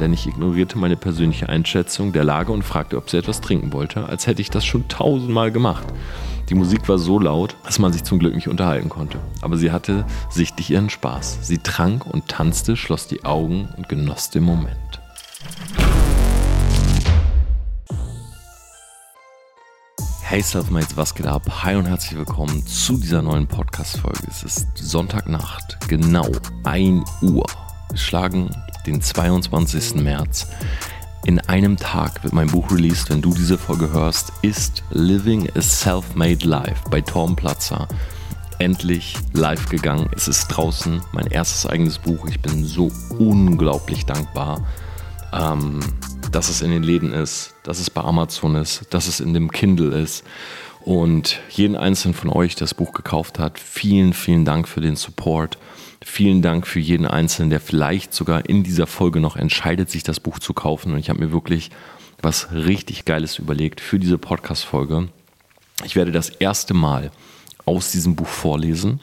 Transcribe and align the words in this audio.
denn 0.00 0.12
ich 0.14 0.26
ignorierte 0.26 0.78
meine 0.78 0.96
persönliche 0.96 1.48
Einschätzung 1.48 2.12
der 2.12 2.24
Lage 2.24 2.52
und 2.52 2.62
fragte, 2.62 2.96
ob 2.96 3.10
sie 3.10 3.18
etwas 3.18 3.40
trinken 3.40 3.72
wollte, 3.72 4.06
als 4.06 4.26
hätte 4.26 4.40
ich 4.40 4.50
das 4.50 4.64
schon 4.64 4.88
tausendmal 4.88 5.52
gemacht. 5.52 5.86
Die 6.48 6.54
Musik 6.54 6.88
war 6.88 6.98
so 6.98 7.18
laut, 7.18 7.54
dass 7.64 7.78
man 7.78 7.92
sich 7.92 8.02
zum 8.02 8.18
Glück 8.18 8.34
nicht 8.34 8.48
unterhalten 8.48 8.88
konnte. 8.88 9.18
Aber 9.42 9.56
sie 9.56 9.70
hatte 9.70 10.04
sichtlich 10.30 10.70
ihren 10.70 10.90
Spaß. 10.90 11.40
Sie 11.42 11.58
trank 11.58 12.06
und 12.06 12.26
tanzte, 12.28 12.76
schloss 12.76 13.06
die 13.06 13.24
Augen 13.24 13.68
und 13.76 13.88
genoss 13.88 14.30
den 14.30 14.42
Moment. 14.42 14.76
Hey 20.22 20.42
Selfmates, 20.42 20.96
was 20.96 21.14
geht 21.14 21.26
ab? 21.26 21.42
Hi 21.62 21.76
und 21.76 21.86
herzlich 21.86 22.16
willkommen 22.16 22.64
zu 22.66 22.96
dieser 22.96 23.20
neuen 23.20 23.46
Podcast-Folge. 23.46 24.20
Es 24.28 24.44
ist 24.44 24.68
Sonntagnacht, 24.76 25.78
genau 25.88 26.26
1 26.64 27.04
Uhr. 27.22 27.44
Wir 27.90 27.98
schlagen 27.98 28.50
den 28.86 29.00
22. 29.00 29.96
März. 29.96 30.46
In 31.24 31.38
einem 31.40 31.76
Tag 31.76 32.22
wird 32.24 32.32
mein 32.32 32.48
Buch 32.48 32.70
released, 32.70 33.10
wenn 33.10 33.22
du 33.22 33.34
diese 33.34 33.58
Folge 33.58 33.92
hörst, 33.92 34.32
ist 34.42 34.82
Living 34.90 35.48
a 35.54 35.60
Self-Made 35.60 36.46
Life 36.46 36.88
bei 36.90 37.00
Torben 37.00 37.36
Platzer 37.36 37.86
endlich 38.58 39.14
live 39.32 39.70
gegangen. 39.70 40.10
Es 40.14 40.28
ist 40.28 40.48
draußen, 40.48 41.00
mein 41.12 41.26
erstes 41.26 41.66
eigenes 41.66 41.98
Buch. 41.98 42.26
Ich 42.28 42.40
bin 42.40 42.64
so 42.64 42.92
unglaublich 43.18 44.04
dankbar. 44.04 44.66
Ähm, 45.32 45.80
dass 46.32 46.48
es 46.48 46.62
in 46.62 46.70
den 46.70 46.82
Läden 46.82 47.12
ist, 47.12 47.54
dass 47.64 47.80
es 47.80 47.90
bei 47.90 48.02
Amazon 48.02 48.54
ist, 48.54 48.86
dass 48.90 49.08
es 49.08 49.20
in 49.20 49.34
dem 49.34 49.50
Kindle 49.50 49.98
ist. 49.98 50.24
Und 50.82 51.40
jeden 51.50 51.76
einzelnen 51.76 52.14
von 52.14 52.30
euch, 52.30 52.54
der 52.54 52.66
das 52.66 52.74
Buch 52.74 52.92
gekauft 52.92 53.38
hat, 53.38 53.58
vielen, 53.58 54.12
vielen 54.12 54.44
Dank 54.44 54.66
für 54.66 54.80
den 54.80 54.96
Support. 54.96 55.58
Vielen 56.02 56.40
Dank 56.40 56.66
für 56.66 56.80
jeden 56.80 57.06
Einzelnen, 57.06 57.50
der 57.50 57.60
vielleicht 57.60 58.14
sogar 58.14 58.48
in 58.48 58.62
dieser 58.62 58.86
Folge 58.86 59.20
noch 59.20 59.36
entscheidet, 59.36 59.90
sich 59.90 60.02
das 60.02 60.18
Buch 60.18 60.38
zu 60.38 60.54
kaufen. 60.54 60.92
Und 60.92 60.98
ich 60.98 61.10
habe 61.10 61.20
mir 61.20 61.32
wirklich 61.32 61.70
was 62.22 62.52
richtig 62.52 63.04
Geiles 63.04 63.38
überlegt 63.38 63.80
für 63.80 63.98
diese 63.98 64.18
Podcast-Folge. 64.18 65.08
Ich 65.84 65.96
werde 65.96 66.12
das 66.12 66.30
erste 66.30 66.74
Mal 66.74 67.10
aus 67.66 67.92
diesem 67.92 68.16
Buch 68.16 68.28
vorlesen. 68.28 69.00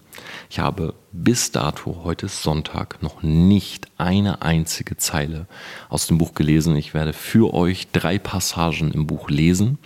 Ich 0.50 0.59
habe 0.59 0.94
bis 1.11 1.52
dato, 1.52 2.02
heute 2.03 2.27
ist 2.27 2.44
Sonntag, 2.44 3.02
noch 3.02 3.23
nicht 3.23 3.88
eine 3.97 4.41
einzige 4.41 4.97
Zeile 4.97 5.47
aus 5.89 6.08
dem 6.08 6.17
Buch 6.17 6.33
gelesen. 6.33 6.75
Ich 6.75 6.94
werde 6.94 7.14
für 7.14 7.53
euch 7.53 7.88
drei 7.91 8.19
Passagen 8.19 8.91
im 8.91 9.08
Buch 9.08 9.30
lesen 9.30 9.77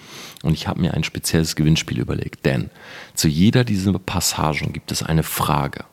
und 0.43 0.53
ich 0.53 0.67
habe 0.67 0.81
mir 0.81 0.93
ein 0.93 1.03
spezielles 1.03 1.55
Gewinnspiel 1.55 1.99
überlegt. 1.99 2.45
Denn 2.45 2.69
zu 3.13 3.27
jeder 3.27 3.63
dieser 3.63 3.97
Passagen 3.99 4.73
gibt 4.73 4.91
es 4.91 5.03
eine 5.03 5.23
Frage. 5.23 5.85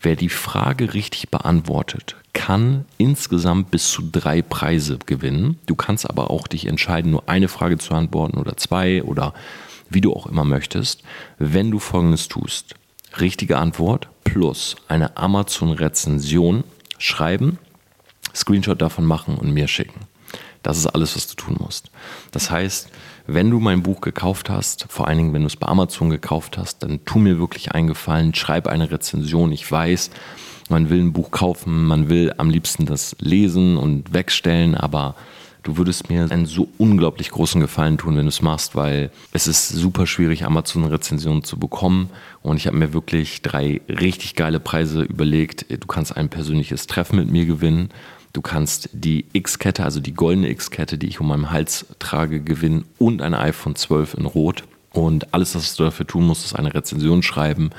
Wer 0.00 0.16
die 0.16 0.28
Frage 0.28 0.94
richtig 0.94 1.30
beantwortet, 1.30 2.16
kann 2.32 2.84
insgesamt 2.98 3.70
bis 3.70 3.90
zu 3.90 4.02
drei 4.12 4.42
Preise 4.42 4.98
gewinnen. 5.04 5.58
Du 5.66 5.74
kannst 5.74 6.08
aber 6.08 6.30
auch 6.30 6.46
dich 6.46 6.66
entscheiden, 6.66 7.10
nur 7.10 7.28
eine 7.28 7.48
Frage 7.48 7.78
zu 7.78 7.94
antworten 7.94 8.38
oder 8.38 8.56
zwei 8.56 9.02
oder 9.02 9.34
wie 9.90 10.00
du 10.00 10.12
auch 10.12 10.26
immer 10.26 10.44
möchtest, 10.44 11.02
wenn 11.38 11.70
du 11.70 11.78
folgendes 11.78 12.28
tust. 12.28 12.74
Richtige 13.20 13.58
Antwort 13.58 14.08
plus 14.24 14.76
eine 14.88 15.16
Amazon-Rezension 15.16 16.64
schreiben, 16.98 17.58
Screenshot 18.34 18.80
davon 18.82 19.06
machen 19.06 19.36
und 19.38 19.52
mir 19.52 19.68
schicken. 19.68 20.00
Das 20.62 20.78
ist 20.78 20.86
alles, 20.86 21.14
was 21.14 21.28
du 21.28 21.36
tun 21.36 21.56
musst. 21.60 21.90
Das 22.32 22.50
heißt, 22.50 22.90
wenn 23.28 23.50
du 23.50 23.60
mein 23.60 23.82
Buch 23.82 24.00
gekauft 24.00 24.50
hast, 24.50 24.86
vor 24.88 25.06
allen 25.06 25.18
Dingen, 25.18 25.32
wenn 25.32 25.42
du 25.42 25.46
es 25.46 25.56
bei 25.56 25.68
Amazon 25.68 26.10
gekauft 26.10 26.58
hast, 26.58 26.82
dann 26.82 27.04
tu 27.04 27.18
mir 27.18 27.38
wirklich 27.38 27.72
einen 27.72 27.86
Gefallen, 27.86 28.34
schreib 28.34 28.66
eine 28.66 28.90
Rezension. 28.90 29.52
Ich 29.52 29.70
weiß, 29.70 30.10
man 30.68 30.90
will 30.90 31.00
ein 31.00 31.12
Buch 31.12 31.30
kaufen, 31.30 31.86
man 31.86 32.08
will 32.08 32.32
am 32.36 32.50
liebsten 32.50 32.84
das 32.86 33.16
lesen 33.20 33.76
und 33.76 34.12
wegstellen, 34.12 34.74
aber 34.74 35.14
Du 35.66 35.76
würdest 35.76 36.08
mir 36.08 36.30
einen 36.30 36.46
so 36.46 36.68
unglaublich 36.78 37.32
großen 37.32 37.60
Gefallen 37.60 37.98
tun, 37.98 38.16
wenn 38.16 38.22
du 38.22 38.28
es 38.28 38.40
machst, 38.40 38.76
weil 38.76 39.10
es 39.32 39.48
ist 39.48 39.68
super 39.68 40.06
schwierig, 40.06 40.44
Amazon-Rezensionen 40.44 41.42
zu 41.42 41.58
bekommen. 41.58 42.08
Und 42.40 42.56
ich 42.56 42.68
habe 42.68 42.76
mir 42.76 42.92
wirklich 42.92 43.42
drei 43.42 43.80
richtig 43.88 44.36
geile 44.36 44.60
Preise 44.60 45.02
überlegt. 45.02 45.66
Du 45.68 45.88
kannst 45.88 46.16
ein 46.16 46.28
persönliches 46.28 46.86
Treffen 46.86 47.16
mit 47.16 47.32
mir 47.32 47.46
gewinnen. 47.46 47.88
Du 48.32 48.42
kannst 48.42 48.90
die 48.92 49.24
X-Kette, 49.32 49.82
also 49.82 49.98
die 49.98 50.14
goldene 50.14 50.50
X-Kette, 50.50 50.98
die 50.98 51.08
ich 51.08 51.18
um 51.18 51.26
meinem 51.26 51.50
Hals 51.50 51.86
trage, 51.98 52.40
gewinnen 52.40 52.84
und 52.98 53.20
ein 53.20 53.34
iPhone 53.34 53.74
12 53.74 54.14
in 54.14 54.26
Rot. 54.26 54.62
Und 54.92 55.34
alles, 55.34 55.56
was 55.56 55.74
du 55.74 55.82
dafür 55.82 56.06
tun 56.06 56.28
musst, 56.28 56.44
ist 56.44 56.54
eine 56.54 56.74
Rezension 56.74 57.24
schreiben 57.24 57.70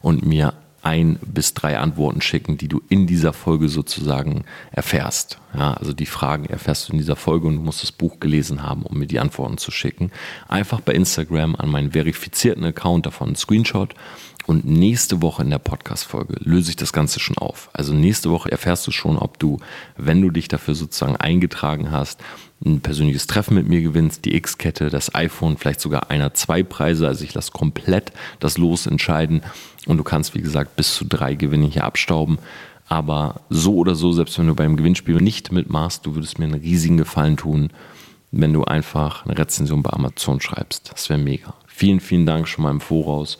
und 0.00 0.26
mir 0.26 0.52
ein 0.86 1.18
bis 1.20 1.52
drei 1.52 1.78
Antworten 1.78 2.20
schicken, 2.20 2.58
die 2.58 2.68
du 2.68 2.80
in 2.88 3.08
dieser 3.08 3.32
Folge 3.32 3.68
sozusagen 3.68 4.44
erfährst. 4.70 5.40
Ja, 5.52 5.74
also 5.74 5.92
die 5.92 6.06
Fragen 6.06 6.44
erfährst 6.44 6.88
du 6.88 6.92
in 6.92 6.98
dieser 6.98 7.16
Folge 7.16 7.48
und 7.48 7.56
du 7.56 7.62
musst 7.62 7.82
das 7.82 7.90
Buch 7.90 8.20
gelesen 8.20 8.62
haben, 8.62 8.84
um 8.84 8.96
mir 8.96 9.08
die 9.08 9.18
Antworten 9.18 9.58
zu 9.58 9.72
schicken. 9.72 10.12
Einfach 10.46 10.80
bei 10.80 10.92
Instagram 10.92 11.56
an 11.56 11.70
meinen 11.70 11.90
verifizierten 11.90 12.64
Account 12.64 13.06
davon 13.06 13.28
einen 13.28 13.36
Screenshot. 13.36 13.94
Und 14.46 14.64
nächste 14.64 15.22
Woche 15.22 15.42
in 15.42 15.50
der 15.50 15.58
Podcast-Folge 15.58 16.36
löse 16.38 16.70
ich 16.70 16.76
das 16.76 16.92
Ganze 16.92 17.18
schon 17.18 17.36
auf. 17.36 17.68
Also 17.72 17.92
nächste 17.92 18.30
Woche 18.30 18.50
erfährst 18.50 18.86
du 18.86 18.92
schon, 18.92 19.18
ob 19.18 19.40
du, 19.40 19.58
wenn 19.96 20.22
du 20.22 20.30
dich 20.30 20.46
dafür 20.46 20.76
sozusagen 20.76 21.16
eingetragen 21.16 21.90
hast, 21.90 22.20
ein 22.64 22.80
persönliches 22.80 23.26
Treffen 23.26 23.54
mit 23.56 23.68
mir 23.68 23.82
gewinnst, 23.82 24.24
die 24.24 24.34
X-Kette, 24.36 24.88
das 24.88 25.14
iPhone, 25.14 25.56
vielleicht 25.56 25.80
sogar 25.80 26.10
einer, 26.10 26.32
zwei 26.34 26.62
Preise. 26.62 27.08
Also 27.08 27.24
ich 27.24 27.34
lasse 27.34 27.50
komplett 27.50 28.12
das 28.38 28.56
Los 28.56 28.86
entscheiden 28.86 29.42
und 29.86 29.98
du 29.98 30.04
kannst, 30.04 30.34
wie 30.34 30.42
gesagt, 30.42 30.76
bis 30.76 30.94
zu 30.94 31.04
drei 31.04 31.34
Gewinne 31.34 31.66
hier 31.66 31.84
abstauben. 31.84 32.38
Aber 32.88 33.40
so 33.50 33.74
oder 33.74 33.96
so, 33.96 34.12
selbst 34.12 34.38
wenn 34.38 34.46
du 34.46 34.54
beim 34.54 34.76
Gewinnspiel 34.76 35.16
nicht 35.16 35.50
mitmachst, 35.50 36.06
du 36.06 36.14
würdest 36.14 36.38
mir 36.38 36.44
einen 36.44 36.54
riesigen 36.54 36.98
Gefallen 36.98 37.36
tun, 37.36 37.70
wenn 38.30 38.52
du 38.52 38.64
einfach 38.64 39.24
eine 39.24 39.36
Rezension 39.36 39.82
bei 39.82 39.90
Amazon 39.90 40.40
schreibst. 40.40 40.92
Das 40.92 41.08
wäre 41.08 41.18
mega. 41.18 41.54
Vielen, 41.66 41.98
vielen 41.98 42.26
Dank 42.26 42.46
schon 42.46 42.62
mal 42.62 42.70
im 42.70 42.80
Voraus. 42.80 43.38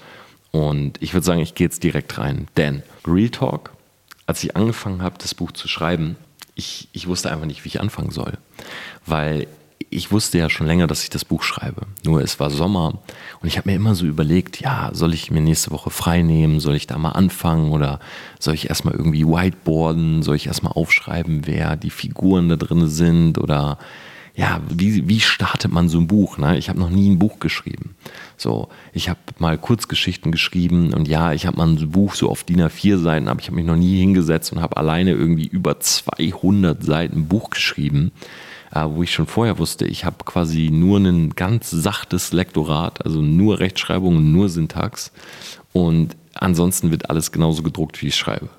Und 0.57 1.03
ich 1.03 1.13
würde 1.13 1.27
sagen, 1.27 1.41
ich 1.41 1.55
gehe 1.55 1.67
jetzt 1.67 1.85
direkt 1.85 2.17
rein. 2.17 2.49
Denn 2.57 2.83
Real 3.07 3.29
Talk, 3.29 3.73
als 4.25 4.43
ich 4.43 4.57
angefangen 4.57 5.03
habe, 5.03 5.17
das 5.19 5.35
Buch 5.35 5.53
zu 5.53 5.69
schreiben, 5.69 6.17
ich, 6.55 6.89
ich 6.93 7.07
wusste 7.07 7.31
einfach 7.31 7.45
nicht, 7.45 7.65
wie 7.65 7.69
ich 7.69 7.79
anfangen 7.79 8.11
soll. 8.11 8.39
Weil 9.05 9.49
ich 9.91 10.13
wusste 10.13 10.39
ja 10.39 10.49
schon 10.49 10.67
länger, 10.67 10.87
dass 10.87 11.03
ich 11.03 11.11
das 11.11 11.27
Buch 11.27 11.43
schreibe. 11.43 11.83
Nur 12.05 12.23
es 12.23 12.41
war 12.41 12.49
Sommer 12.49 13.03
und 13.43 13.49
ich 13.49 13.59
habe 13.59 13.69
mir 13.69 13.77
immer 13.77 13.95
so 13.95 14.07
überlegt, 14.07 14.59
ja, 14.59 14.89
soll 14.95 15.13
ich 15.13 15.31
mir 15.31 15.43
nächste 15.43 15.73
Woche 15.73 15.91
frei 15.91 16.23
nehmen? 16.23 16.59
Soll 16.59 16.75
ich 16.75 16.87
da 16.87 16.97
mal 16.97 17.11
anfangen? 17.11 17.73
Oder 17.73 18.01
soll 18.41 18.55
ich 18.55 18.71
erstmal 18.71 18.95
irgendwie 18.95 19.27
whiteboarden? 19.27 20.23
Soll 20.23 20.37
ich 20.37 20.47
erstmal 20.47 20.73
aufschreiben, 20.73 21.47
wer 21.47 21.77
die 21.77 21.91
Figuren 21.91 22.49
da 22.49 22.57
drin 22.57 22.89
sind? 22.89 23.37
Oder 23.37 23.79
ja, 24.35 24.63
wie, 24.71 25.07
wie 25.07 25.21
startet 25.21 25.71
man 25.71 25.91
so 25.91 25.99
ein 25.99 26.07
Buch? 26.07 26.39
Ne? 26.39 26.57
Ich 26.57 26.71
habe 26.71 26.81
noch 26.81 26.91
nie 26.91 27.11
ein 27.11 27.19
Buch 27.19 27.41
geschrieben. 27.41 27.95
So, 28.37 28.69
ich 28.93 29.09
habe 29.09 29.19
mal 29.39 29.57
Kurzgeschichten 29.57 30.31
geschrieben 30.31 30.93
und 30.93 31.09
ja, 31.09 31.33
ich 31.33 31.47
habe 31.47 31.57
mal 31.57 31.69
ein 31.69 31.91
Buch 31.91 32.15
so 32.15 32.29
auf 32.29 32.45
DIN 32.45 32.61
A4 32.61 32.99
Seiten, 32.99 33.29
aber 33.29 33.41
ich 33.41 33.47
habe 33.47 33.57
mich 33.57 33.65
noch 33.65 33.77
nie 33.77 33.99
hingesetzt 33.99 34.53
und 34.53 34.61
habe 34.61 34.77
alleine 34.77 35.13
irgendwie 35.13 35.47
über 35.47 35.81
200 35.81 36.83
Seiten 36.83 37.29
Buch 37.29 37.49
geschrieben, 37.51 38.13
äh, 38.73 38.85
wo 38.87 39.03
ich 39.03 39.13
schon 39.13 39.27
vorher 39.27 39.59
wusste, 39.59 39.87
ich 39.87 40.05
habe 40.05 40.25
quasi 40.25 40.71
nur 40.71 40.99
ein 40.99 41.31
ganz 41.31 41.71
sachtes 41.71 42.33
Lektorat, 42.33 43.05
also 43.05 43.23
nur 43.23 43.59
Rechtschreibung, 43.59 44.33
nur 44.33 44.51
Syntax 44.51 45.13
und 45.73 46.15
ansonsten 46.35 46.91
wird 46.91 47.09
alles 47.09 47.33
genauso 47.33 47.63
gedruckt, 47.63 48.03
wie 48.03 48.09
ich 48.09 48.17
schreibe. 48.17 48.51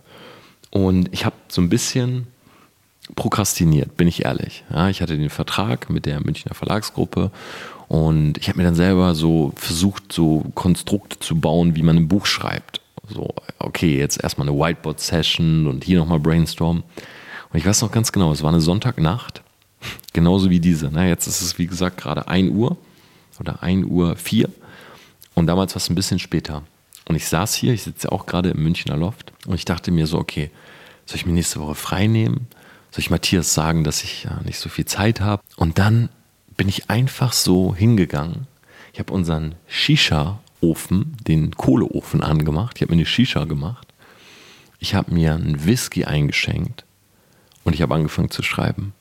Und 0.71 1.09
ich 1.13 1.25
habe 1.25 1.35
so 1.47 1.61
ein 1.61 1.69
bisschen 1.69 2.27
prokrastiniert, 3.15 3.95
bin 3.95 4.07
ich 4.07 4.25
ehrlich. 4.25 4.65
Ja, 4.71 4.89
ich 4.89 5.01
hatte 5.01 5.17
den 5.17 5.29
Vertrag 5.29 5.89
mit 5.89 6.05
der 6.05 6.19
Münchner 6.19 6.53
Verlagsgruppe 6.53 7.31
und 7.87 8.37
ich 8.37 8.49
habe 8.49 8.57
mir 8.57 8.65
dann 8.65 8.75
selber 8.75 9.15
so 9.15 9.53
versucht, 9.55 10.11
so 10.11 10.45
Konstrukte 10.55 11.19
zu 11.19 11.39
bauen, 11.39 11.75
wie 11.75 11.83
man 11.83 11.97
ein 11.97 12.07
Buch 12.07 12.25
schreibt. 12.25 12.81
So, 13.07 13.33
okay, 13.59 13.97
jetzt 13.97 14.21
erstmal 14.21 14.49
eine 14.49 14.57
Whiteboard-Session 14.57 15.67
und 15.67 15.85
hier 15.85 15.99
nochmal 15.99 16.19
Brainstorm. 16.19 16.83
Und 17.51 17.57
ich 17.57 17.65
weiß 17.65 17.81
noch 17.81 17.91
ganz 17.91 18.11
genau, 18.11 18.31
es 18.31 18.43
war 18.43 18.49
eine 18.49 18.59
Sonntagnacht, 18.59 19.41
genauso 20.13 20.49
wie 20.49 20.59
diese. 20.59 20.89
Na, 20.91 21.07
jetzt 21.07 21.27
ist 21.27 21.41
es, 21.41 21.57
wie 21.57 21.67
gesagt, 21.67 21.97
gerade 21.97 22.27
1 22.27 22.51
Uhr 22.51 22.77
oder 23.39 23.63
1 23.63 23.85
Uhr 23.85 24.15
4 24.17 24.49
und 25.35 25.47
damals 25.47 25.75
war 25.75 25.77
es 25.77 25.89
ein 25.89 25.95
bisschen 25.95 26.19
später. 26.19 26.63
Und 27.07 27.15
ich 27.15 27.27
saß 27.27 27.53
hier, 27.53 27.71
ich 27.71 27.83
sitze 27.83 28.11
auch 28.11 28.25
gerade 28.25 28.49
im 28.49 28.61
Münchner 28.61 28.97
Loft 28.97 29.31
und 29.45 29.55
ich 29.55 29.63
dachte 29.63 29.91
mir 29.91 30.07
so, 30.07 30.17
okay, 30.17 30.51
soll 31.05 31.15
ich 31.15 31.25
mir 31.25 31.31
nächste 31.31 31.61
Woche 31.61 31.75
frei 31.75 32.07
nehmen? 32.07 32.47
Soll 32.91 32.99
ich 32.99 33.09
Matthias 33.09 33.53
sagen, 33.53 33.85
dass 33.85 34.03
ich 34.03 34.25
ja 34.25 34.41
nicht 34.43 34.59
so 34.59 34.67
viel 34.67 34.85
Zeit 34.85 35.21
habe? 35.21 35.41
Und 35.55 35.77
dann 35.77 36.09
bin 36.57 36.67
ich 36.67 36.89
einfach 36.89 37.33
so 37.33 37.73
hingegangen. 37.73 38.47
Ich 38.91 38.99
habe 38.99 39.13
unseren 39.13 39.55
Shisha-Ofen, 39.67 41.15
den 41.25 41.51
Kohleofen 41.51 42.23
angemacht. 42.23 42.77
Ich 42.77 42.81
habe 42.81 42.91
mir 42.91 42.97
eine 42.97 43.05
Shisha 43.05 43.45
gemacht. 43.45 43.87
Ich 44.79 44.95
habe 44.95 45.13
mir 45.13 45.35
einen 45.35 45.65
Whisky 45.65 46.05
eingeschenkt 46.05 46.83
und 47.63 47.73
ich 47.73 47.81
habe 47.81 47.93
angefangen 47.93 48.31
zu 48.31 48.43
schreiben. 48.43 48.93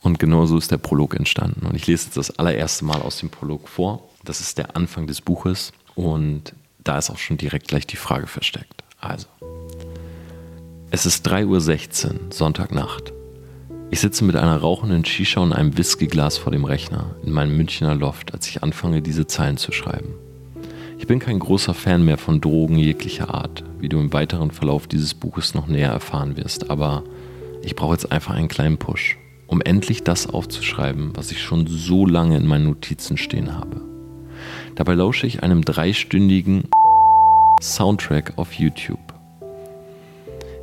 Und 0.00 0.18
genau 0.18 0.46
so 0.46 0.58
ist 0.58 0.70
der 0.70 0.78
Prolog 0.78 1.16
entstanden. 1.16 1.66
Und 1.66 1.74
ich 1.74 1.86
lese 1.86 2.04
jetzt 2.04 2.16
das 2.16 2.38
allererste 2.38 2.84
Mal 2.84 3.00
aus 3.02 3.18
dem 3.18 3.30
Prolog 3.30 3.68
vor. 3.68 4.08
Das 4.24 4.40
ist 4.40 4.58
der 4.58 4.76
Anfang 4.76 5.06
des 5.06 5.20
Buches 5.20 5.72
und 5.94 6.54
da 6.84 6.98
ist 6.98 7.10
auch 7.10 7.18
schon 7.18 7.36
direkt 7.36 7.68
gleich 7.68 7.86
die 7.86 7.96
Frage 7.96 8.26
versteckt. 8.26 8.84
Also, 9.00 9.26
es 10.90 11.06
ist 11.06 11.26
3.16 11.28 12.06
Uhr, 12.06 12.32
Sonntagnacht. 12.32 13.12
Ich 13.90 14.00
sitze 14.00 14.22
mit 14.24 14.36
einer 14.36 14.58
rauchenden 14.58 15.04
Shisha 15.04 15.40
und 15.40 15.54
einem 15.54 15.76
Whiskyglas 15.78 16.36
vor 16.36 16.52
dem 16.52 16.64
Rechner 16.64 17.16
in 17.24 17.32
meinem 17.32 17.56
Münchner 17.56 17.94
Loft, 17.94 18.34
als 18.34 18.46
ich 18.46 18.62
anfange, 18.62 19.00
diese 19.00 19.26
Zeilen 19.26 19.56
zu 19.56 19.72
schreiben. 19.72 20.14
Ich 20.98 21.06
bin 21.06 21.20
kein 21.20 21.38
großer 21.38 21.72
Fan 21.72 22.04
mehr 22.04 22.18
von 22.18 22.42
Drogen 22.42 22.76
jeglicher 22.76 23.32
Art, 23.32 23.64
wie 23.80 23.88
du 23.88 23.98
im 23.98 24.12
weiteren 24.12 24.50
Verlauf 24.50 24.88
dieses 24.88 25.14
Buches 25.14 25.54
noch 25.54 25.68
näher 25.68 25.90
erfahren 25.90 26.36
wirst, 26.36 26.68
aber 26.70 27.02
ich 27.62 27.76
brauche 27.76 27.94
jetzt 27.94 28.12
einfach 28.12 28.34
einen 28.34 28.48
kleinen 28.48 28.76
Push, 28.76 29.16
um 29.46 29.62
endlich 29.62 30.04
das 30.04 30.26
aufzuschreiben, 30.26 31.12
was 31.14 31.30
ich 31.30 31.42
schon 31.42 31.66
so 31.66 32.04
lange 32.04 32.36
in 32.36 32.46
meinen 32.46 32.66
Notizen 32.66 33.16
stehen 33.16 33.56
habe. 33.56 33.80
Dabei 34.74 34.94
lausche 34.94 35.26
ich 35.26 35.42
einem 35.42 35.62
dreistündigen 35.62 36.64
Soundtrack 37.62 38.34
auf 38.36 38.52
YouTube. 38.52 39.17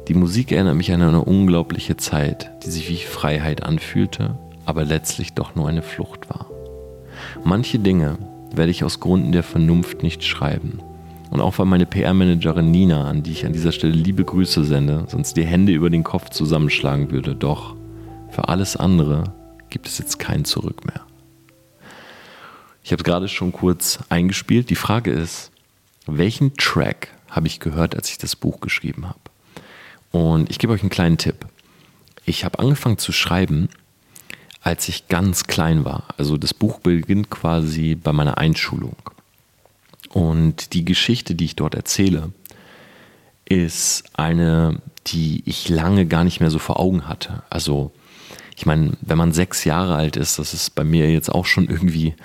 Die 0.07 0.13
Musik 0.13 0.51
erinnert 0.51 0.75
mich 0.75 0.91
an 0.91 1.01
eine 1.01 1.23
unglaubliche 1.23 1.97
Zeit, 1.97 2.51
die 2.63 2.69
sich 2.69 2.89
wie 2.89 2.97
Freiheit 2.97 3.63
anfühlte, 3.63 4.37
aber 4.65 4.85
letztlich 4.85 5.33
doch 5.33 5.55
nur 5.55 5.67
eine 5.67 5.81
Flucht 5.81 6.29
war. 6.29 6.45
Manche 7.43 7.79
Dinge 7.79 8.19
werde 8.53 8.69
ich 8.69 8.83
aus 8.83 8.99
Gründen 8.99 9.31
der 9.31 9.41
Vernunft 9.41 10.03
nicht 10.03 10.23
schreiben. 10.23 10.79
Und 11.31 11.41
auch 11.41 11.57
weil 11.57 11.65
meine 11.65 11.87
PR-Managerin 11.87 12.69
Nina, 12.69 13.07
an 13.07 13.23
die 13.23 13.31
ich 13.31 13.45
an 13.47 13.53
dieser 13.53 13.71
Stelle 13.71 13.93
liebe 13.93 14.23
Grüße 14.23 14.63
sende, 14.63 15.05
sonst 15.07 15.37
die 15.37 15.45
Hände 15.45 15.71
über 15.71 15.89
den 15.89 16.03
Kopf 16.03 16.29
zusammenschlagen 16.29 17.09
würde. 17.09 17.35
Doch 17.35 17.75
für 18.29 18.47
alles 18.47 18.77
andere 18.77 19.33
gibt 19.71 19.87
es 19.87 19.97
jetzt 19.97 20.19
kein 20.19 20.45
Zurück 20.45 20.85
mehr. 20.85 21.01
Ich 22.83 22.91
habe 22.91 23.01
es 23.01 23.05
gerade 23.05 23.27
schon 23.27 23.51
kurz 23.51 23.99
eingespielt. 24.09 24.69
Die 24.69 24.75
Frage 24.75 25.09
ist, 25.09 25.51
welchen 26.05 26.53
Track 26.53 27.07
habe 27.31 27.47
ich 27.47 27.59
gehört, 27.59 27.95
als 27.95 28.09
ich 28.11 28.19
das 28.19 28.35
Buch 28.35 28.61
geschrieben 28.61 29.07
habe? 29.07 29.24
Und 30.15 30.49
ich 30.49 30.59
gebe 30.59 30.71
euch 30.71 30.79
einen 30.79 30.89
kleinen 30.89 31.17
Tipp. 31.17 31.45
Ich 32.23 32.45
habe 32.45 32.59
angefangen 32.59 32.97
zu 32.97 33.11
schreiben, 33.11 33.67
als 34.61 34.87
ich 34.87 35.09
ganz 35.09 35.43
klein 35.43 35.83
war. 35.83 36.05
Also 36.15 36.37
das 36.37 36.53
Buch 36.53 36.79
beginnt 36.79 37.29
quasi 37.29 37.95
bei 37.95 38.13
meiner 38.13 38.37
Einschulung. 38.37 38.95
Und 40.07 40.71
die 40.71 40.85
Geschichte, 40.85 41.35
die 41.35 41.43
ich 41.43 41.57
dort 41.57 41.75
erzähle, 41.75 42.31
ist 43.43 44.05
eine, 44.13 44.81
die 45.07 45.43
ich 45.45 45.67
lange 45.67 46.05
gar 46.05 46.23
nicht 46.23 46.39
mehr 46.39 46.49
so 46.49 46.59
vor 46.59 46.79
Augen 46.79 47.09
hatte. 47.09 47.43
Also 47.49 47.91
ich 48.55 48.65
meine, 48.65 48.93
wenn 49.01 49.17
man 49.17 49.33
sechs 49.33 49.65
Jahre 49.65 49.95
alt 49.95 50.15
ist, 50.15 50.39
das 50.39 50.53
ist 50.53 50.75
bei 50.75 50.85
mir 50.85 51.11
jetzt 51.11 51.29
auch 51.29 51.45
schon 51.45 51.67
irgendwie 51.67 52.15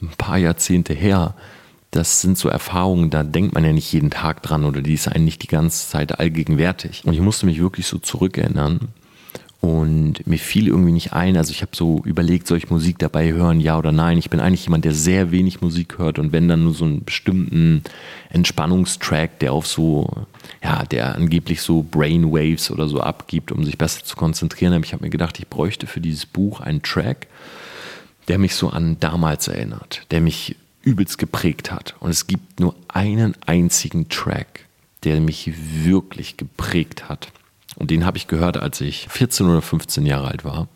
ein 0.00 0.12
paar 0.16 0.38
Jahrzehnte 0.38 0.94
her, 0.94 1.34
das 1.90 2.20
sind 2.20 2.38
so 2.38 2.48
Erfahrungen, 2.48 3.10
da 3.10 3.24
denkt 3.24 3.54
man 3.54 3.64
ja 3.64 3.72
nicht 3.72 3.92
jeden 3.92 4.10
Tag 4.10 4.42
dran 4.42 4.64
oder 4.64 4.80
die 4.80 4.94
ist 4.94 5.08
eigentlich 5.08 5.22
nicht 5.22 5.42
die 5.42 5.48
ganze 5.48 5.88
Zeit 5.88 6.18
allgegenwärtig. 6.18 7.02
Und 7.04 7.14
ich 7.14 7.20
musste 7.20 7.46
mich 7.46 7.60
wirklich 7.60 7.86
so 7.86 7.98
zurückerinnern 7.98 8.88
und 9.60 10.26
mir 10.26 10.38
fiel 10.38 10.68
irgendwie 10.68 10.92
nicht 10.92 11.12
ein. 11.12 11.36
Also 11.36 11.50
ich 11.50 11.62
habe 11.62 11.72
so 11.74 12.00
überlegt, 12.04 12.46
soll 12.46 12.58
ich 12.58 12.70
Musik 12.70 12.98
dabei 12.98 13.32
hören, 13.32 13.60
ja 13.60 13.76
oder 13.76 13.92
nein. 13.92 14.18
Ich 14.18 14.30
bin 14.30 14.40
eigentlich 14.40 14.64
jemand, 14.64 14.84
der 14.84 14.94
sehr 14.94 15.32
wenig 15.32 15.60
Musik 15.60 15.98
hört 15.98 16.18
und 16.18 16.32
wenn 16.32 16.48
dann 16.48 16.64
nur 16.64 16.74
so 16.74 16.84
einen 16.84 17.04
bestimmten 17.04 17.82
Entspannungstrack, 18.30 19.40
der 19.40 19.52
auf 19.52 19.66
so, 19.66 20.08
ja, 20.62 20.84
der 20.84 21.16
angeblich 21.16 21.60
so 21.60 21.82
Brainwaves 21.82 22.70
oder 22.70 22.88
so 22.88 23.00
abgibt, 23.00 23.50
um 23.52 23.64
sich 23.64 23.76
besser 23.76 24.04
zu 24.04 24.16
konzentrieren. 24.16 24.72
Aber 24.72 24.84
ich 24.84 24.92
habe 24.92 25.04
mir 25.04 25.10
gedacht, 25.10 25.38
ich 25.38 25.48
bräuchte 25.48 25.86
für 25.86 26.00
dieses 26.00 26.24
Buch 26.24 26.60
einen 26.60 26.82
Track, 26.82 27.26
der 28.28 28.38
mich 28.38 28.54
so 28.54 28.70
an 28.70 28.96
damals 29.00 29.48
erinnert, 29.48 30.02
der 30.10 30.20
mich 30.20 30.56
übelst 30.82 31.18
geprägt 31.18 31.70
hat. 31.70 31.94
Und 32.00 32.10
es 32.10 32.26
gibt 32.26 32.60
nur 32.60 32.74
einen 32.88 33.34
einzigen 33.44 34.08
Track, 34.08 34.66
der 35.04 35.20
mich 35.20 35.52
wirklich 35.84 36.36
geprägt 36.36 37.08
hat. 37.08 37.28
Und 37.76 37.90
den 37.90 38.04
habe 38.04 38.16
ich 38.16 38.26
gehört, 38.26 38.56
als 38.56 38.80
ich 38.80 39.08
14 39.08 39.46
oder 39.46 39.62
15 39.62 40.06
Jahre 40.06 40.28
alt 40.28 40.44
war. 40.44 40.68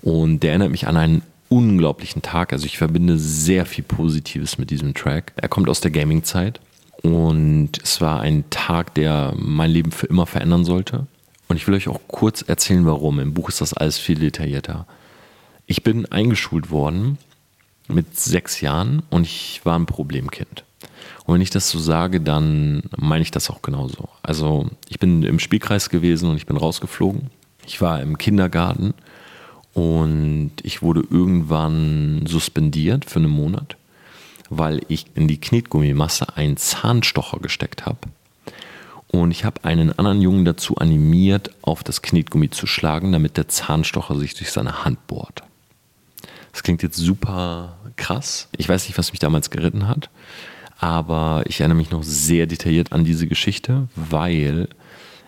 Und 0.00 0.40
der 0.40 0.50
erinnert 0.50 0.70
mich 0.70 0.86
an 0.86 0.96
einen 0.96 1.22
unglaublichen 1.48 2.22
Tag. 2.22 2.52
Also 2.52 2.66
ich 2.66 2.78
verbinde 2.78 3.18
sehr 3.18 3.66
viel 3.66 3.84
Positives 3.84 4.58
mit 4.58 4.70
diesem 4.70 4.94
Track. 4.94 5.32
Er 5.36 5.48
kommt 5.48 5.68
aus 5.68 5.80
der 5.80 5.90
Gaming-Zeit. 5.90 6.60
Und 7.02 7.70
es 7.82 8.00
war 8.00 8.20
ein 8.20 8.44
Tag, 8.50 8.94
der 8.94 9.34
mein 9.36 9.70
Leben 9.70 9.92
für 9.92 10.06
immer 10.06 10.26
verändern 10.26 10.64
sollte. 10.64 11.06
Und 11.48 11.56
ich 11.56 11.66
will 11.66 11.74
euch 11.74 11.88
auch 11.88 12.00
kurz 12.08 12.42
erzählen, 12.42 12.86
warum. 12.86 13.18
Im 13.20 13.34
Buch 13.34 13.48
ist 13.48 13.60
das 13.60 13.74
alles 13.74 13.98
viel 13.98 14.18
detaillierter. 14.18 14.86
Ich 15.66 15.82
bin 15.82 16.06
eingeschult 16.06 16.70
worden 16.70 17.18
mit 17.88 18.18
sechs 18.18 18.60
Jahren 18.60 19.02
und 19.10 19.26
ich 19.26 19.60
war 19.64 19.78
ein 19.78 19.86
Problemkind. 19.86 20.64
Und 21.24 21.34
wenn 21.34 21.40
ich 21.40 21.50
das 21.50 21.70
so 21.70 21.78
sage, 21.78 22.20
dann 22.20 22.82
meine 22.96 23.22
ich 23.22 23.30
das 23.30 23.50
auch 23.50 23.62
genauso. 23.62 24.08
Also 24.22 24.68
ich 24.88 24.98
bin 24.98 25.22
im 25.22 25.38
Spielkreis 25.38 25.88
gewesen 25.88 26.30
und 26.30 26.36
ich 26.36 26.46
bin 26.46 26.56
rausgeflogen. 26.56 27.30
Ich 27.66 27.80
war 27.80 28.00
im 28.00 28.18
Kindergarten 28.18 28.94
und 29.72 30.52
ich 30.62 30.82
wurde 30.82 31.04
irgendwann 31.08 32.24
suspendiert 32.26 33.04
für 33.04 33.20
einen 33.20 33.30
Monat, 33.30 33.76
weil 34.50 34.80
ich 34.88 35.06
in 35.14 35.28
die 35.28 35.40
Knetgummimasse 35.40 36.36
einen 36.36 36.56
Zahnstocher 36.56 37.38
gesteckt 37.38 37.86
habe. 37.86 38.00
Und 39.08 39.30
ich 39.30 39.44
habe 39.44 39.64
einen 39.64 39.96
anderen 39.98 40.22
Jungen 40.22 40.44
dazu 40.44 40.76
animiert, 40.76 41.50
auf 41.60 41.84
das 41.84 42.00
Knetgummi 42.02 42.50
zu 42.50 42.66
schlagen, 42.66 43.12
damit 43.12 43.36
der 43.36 43.46
Zahnstocher 43.46 44.18
sich 44.18 44.34
durch 44.34 44.50
seine 44.50 44.84
Hand 44.84 45.06
bohrt. 45.06 45.42
Das 46.52 46.62
klingt 46.62 46.82
jetzt 46.82 46.96
super 46.96 47.78
krass. 47.96 48.48
Ich 48.56 48.68
weiß 48.68 48.86
nicht, 48.86 48.98
was 48.98 49.12
mich 49.12 49.18
damals 49.18 49.50
geritten 49.50 49.88
hat, 49.88 50.10
aber 50.78 51.42
ich 51.46 51.60
erinnere 51.60 51.78
mich 51.78 51.90
noch 51.90 52.02
sehr 52.02 52.46
detailliert 52.46 52.92
an 52.92 53.04
diese 53.04 53.26
Geschichte, 53.26 53.88
weil 53.96 54.68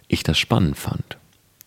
ich 0.08 0.22
das 0.22 0.38
spannend 0.38 0.76
fand. 0.76 1.16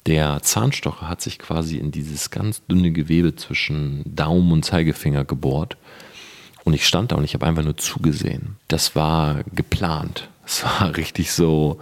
Der 0.06 0.42
Zahnstocher 0.42 1.10
hat 1.10 1.22
sich 1.22 1.38
quasi 1.38 1.78
in 1.78 1.92
dieses 1.92 2.30
ganz 2.30 2.66
dünne 2.66 2.92
Gewebe 2.92 3.36
zwischen 3.36 4.04
Daumen 4.06 4.54
und 4.54 4.64
Zeigefinger 4.64 5.26
gebohrt. 5.26 5.76
Und 6.64 6.74
ich 6.74 6.86
stand 6.86 7.12
da 7.12 7.16
und 7.16 7.26
ich 7.26 7.34
habe 7.34 7.46
einfach 7.46 7.64
nur 7.64 7.78
zugesehen. 7.78 8.56
Das 8.68 8.96
war 8.96 9.44
geplant. 9.54 10.30
Es 10.46 10.64
war 10.64 10.96
richtig 10.98 11.32
so, 11.34 11.80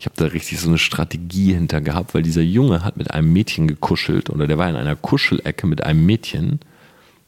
ich 0.00 0.06
habe 0.06 0.16
da 0.16 0.24
richtig 0.26 0.58
so 0.58 0.68
eine 0.68 0.78
Strategie 0.78 1.54
hinter 1.54 1.80
gehabt, 1.80 2.14
weil 2.14 2.22
dieser 2.22 2.42
Junge 2.42 2.84
hat 2.84 2.96
mit 2.96 3.12
einem 3.12 3.32
Mädchen 3.32 3.68
gekuschelt 3.68 4.28
oder 4.30 4.48
der 4.48 4.58
war 4.58 4.68
in 4.68 4.76
einer 4.76 4.96
Kuschelecke 4.96 5.66
mit 5.66 5.84
einem 5.84 6.04
Mädchen 6.04 6.60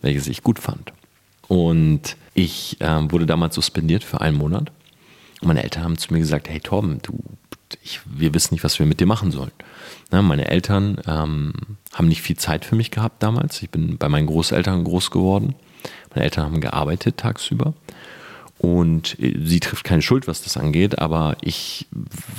welches 0.02 0.26
ich 0.26 0.42
gut 0.42 0.58
fand. 0.58 0.92
Und 1.48 2.16
ich 2.34 2.76
ähm, 2.80 3.10
wurde 3.10 3.26
damals 3.26 3.54
suspendiert 3.54 4.04
für 4.04 4.20
einen 4.20 4.36
Monat. 4.36 4.70
Und 5.40 5.48
meine 5.48 5.62
Eltern 5.62 5.84
haben 5.84 5.98
zu 5.98 6.12
mir 6.12 6.20
gesagt, 6.20 6.48
hey 6.48 6.60
Torben, 6.60 7.00
du, 7.02 7.18
ich, 7.82 8.00
wir 8.04 8.34
wissen 8.34 8.54
nicht, 8.54 8.64
was 8.64 8.78
wir 8.78 8.86
mit 8.86 9.00
dir 9.00 9.06
machen 9.06 9.30
sollen. 9.30 9.52
Na, 10.10 10.22
meine 10.22 10.48
Eltern 10.48 11.00
ähm, 11.06 11.52
haben 11.92 12.08
nicht 12.08 12.22
viel 12.22 12.36
Zeit 12.36 12.64
für 12.64 12.76
mich 12.76 12.90
gehabt 12.90 13.22
damals. 13.22 13.62
Ich 13.62 13.70
bin 13.70 13.98
bei 13.98 14.08
meinen 14.08 14.26
Großeltern 14.26 14.84
groß 14.84 15.10
geworden. 15.10 15.54
Meine 16.14 16.24
Eltern 16.24 16.44
haben 16.44 16.60
gearbeitet 16.60 17.16
tagsüber. 17.16 17.74
Und 18.58 19.18
äh, 19.18 19.34
sie 19.42 19.60
trifft 19.60 19.84
keine 19.84 20.02
Schuld, 20.02 20.28
was 20.28 20.42
das 20.42 20.56
angeht, 20.56 20.98
aber 20.98 21.36
ich 21.40 21.86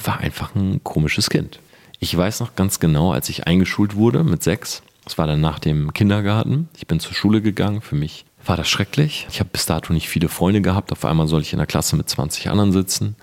war 0.04 0.20
einfach 0.20 0.56
ein 0.56 0.84
komisches 0.84 1.30
Kind. 1.30 1.60
Ich 2.00 2.16
weiß 2.16 2.40
noch 2.40 2.56
ganz 2.56 2.80
genau, 2.80 3.12
als 3.12 3.30
ich 3.30 3.48
eingeschult 3.48 3.96
wurde 3.96 4.24
mit 4.24 4.44
sechs, 4.44 4.84
das 5.04 5.18
war 5.18 5.28
dann 5.28 5.42
nach 5.42 5.60
dem 5.60 5.94
Kindergarten. 5.94 6.70
Ich 6.78 6.88
bin 6.88 7.00
zur 7.00 7.14
Schule 7.14 7.42
gegangen. 7.42 7.82
Für 7.82 7.96
mich 7.96 8.26
war 8.46 8.58
das 8.58 8.70
schrecklich. 8.70 9.28
Ich 9.30 9.40
habe 9.40 9.50
bis 9.52 9.66
dato 9.66 9.94
nicht 9.94 10.10
viele 10.10 10.30
Freunde 10.30 10.62
gehabt. 10.62 10.92
Auf 10.92 11.06
einmal 11.06 11.28
soll 11.28 11.42
ich 11.42 11.54
in 11.54 11.60
der 11.60 11.68
Klasse 11.68 11.96
mit 11.96 12.10
20 12.10 12.50
anderen 12.50 12.72
sitzen. 12.72 13.16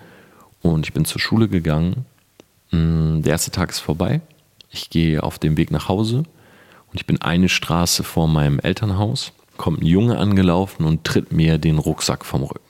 Und 0.61 0.87
ich 0.87 0.93
bin 0.93 1.05
zur 1.05 1.21
Schule 1.21 1.49
gegangen. 1.49 2.05
Mm, 2.71 3.23
der 3.23 3.33
erste 3.33 3.51
Tag 3.51 3.71
ist 3.71 3.79
vorbei. 3.79 4.21
Ich 4.71 4.91
gehe 4.91 5.23
auf 5.23 5.39
dem 5.39 5.57
Weg 5.57 5.71
nach 5.71 5.89
Hause 5.89 6.19
und 6.19 6.95
ich 6.95 7.07
bin 7.07 7.23
eine 7.23 7.49
Straße 7.49 8.05
vor 8.05 8.29
meinem 8.29 8.59
Elternhaus. 8.59 9.33
Kommt 9.57 9.83
ein 9.83 9.87
Junge 9.87 10.19
angelaufen 10.19 10.85
und 10.85 11.05
tritt 11.05 11.33
mir 11.33 11.59
den 11.59 11.79
Rucksack 11.79 12.25
vom 12.25 12.43
Rücken. 12.43 12.61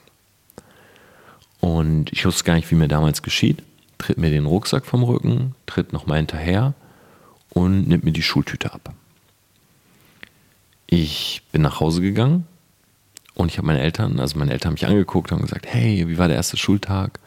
Und 1.60 2.12
ich 2.12 2.24
wusste 2.24 2.44
gar 2.44 2.54
nicht, 2.54 2.70
wie 2.70 2.76
mir 2.76 2.88
damals 2.88 3.22
geschieht. 3.22 3.62
Tritt 3.98 4.18
mir 4.18 4.30
den 4.30 4.46
Rucksack 4.46 4.86
vom 4.86 5.02
Rücken, 5.02 5.56
tritt 5.66 5.92
nochmal 5.92 6.18
hinterher 6.18 6.74
und 7.50 7.88
nimmt 7.88 8.04
mir 8.04 8.12
die 8.12 8.22
Schultüte 8.22 8.72
ab. 8.72 8.94
Ich 10.86 11.42
bin 11.52 11.62
nach 11.62 11.80
Hause 11.80 12.00
gegangen 12.00 12.46
und 13.34 13.50
ich 13.50 13.58
habe 13.58 13.66
meine 13.66 13.80
Eltern, 13.80 14.20
also 14.20 14.38
meine 14.38 14.52
Eltern 14.52 14.70
haben 14.70 14.74
mich 14.74 14.86
angeguckt 14.86 15.30
und 15.32 15.42
gesagt, 15.42 15.66
hey, 15.68 16.08
wie 16.08 16.18
war 16.18 16.28
der 16.28 16.36
erste 16.36 16.56
Schultag? 16.56 17.20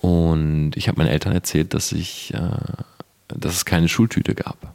Und 0.00 0.72
ich 0.76 0.88
habe 0.88 0.98
meinen 0.98 1.10
Eltern 1.10 1.32
erzählt, 1.32 1.74
dass 1.74 1.92
ich, 1.92 2.32
äh, 2.32 2.56
dass 3.28 3.54
es 3.54 3.64
keine 3.64 3.88
Schultüte 3.88 4.34
gab 4.34 4.72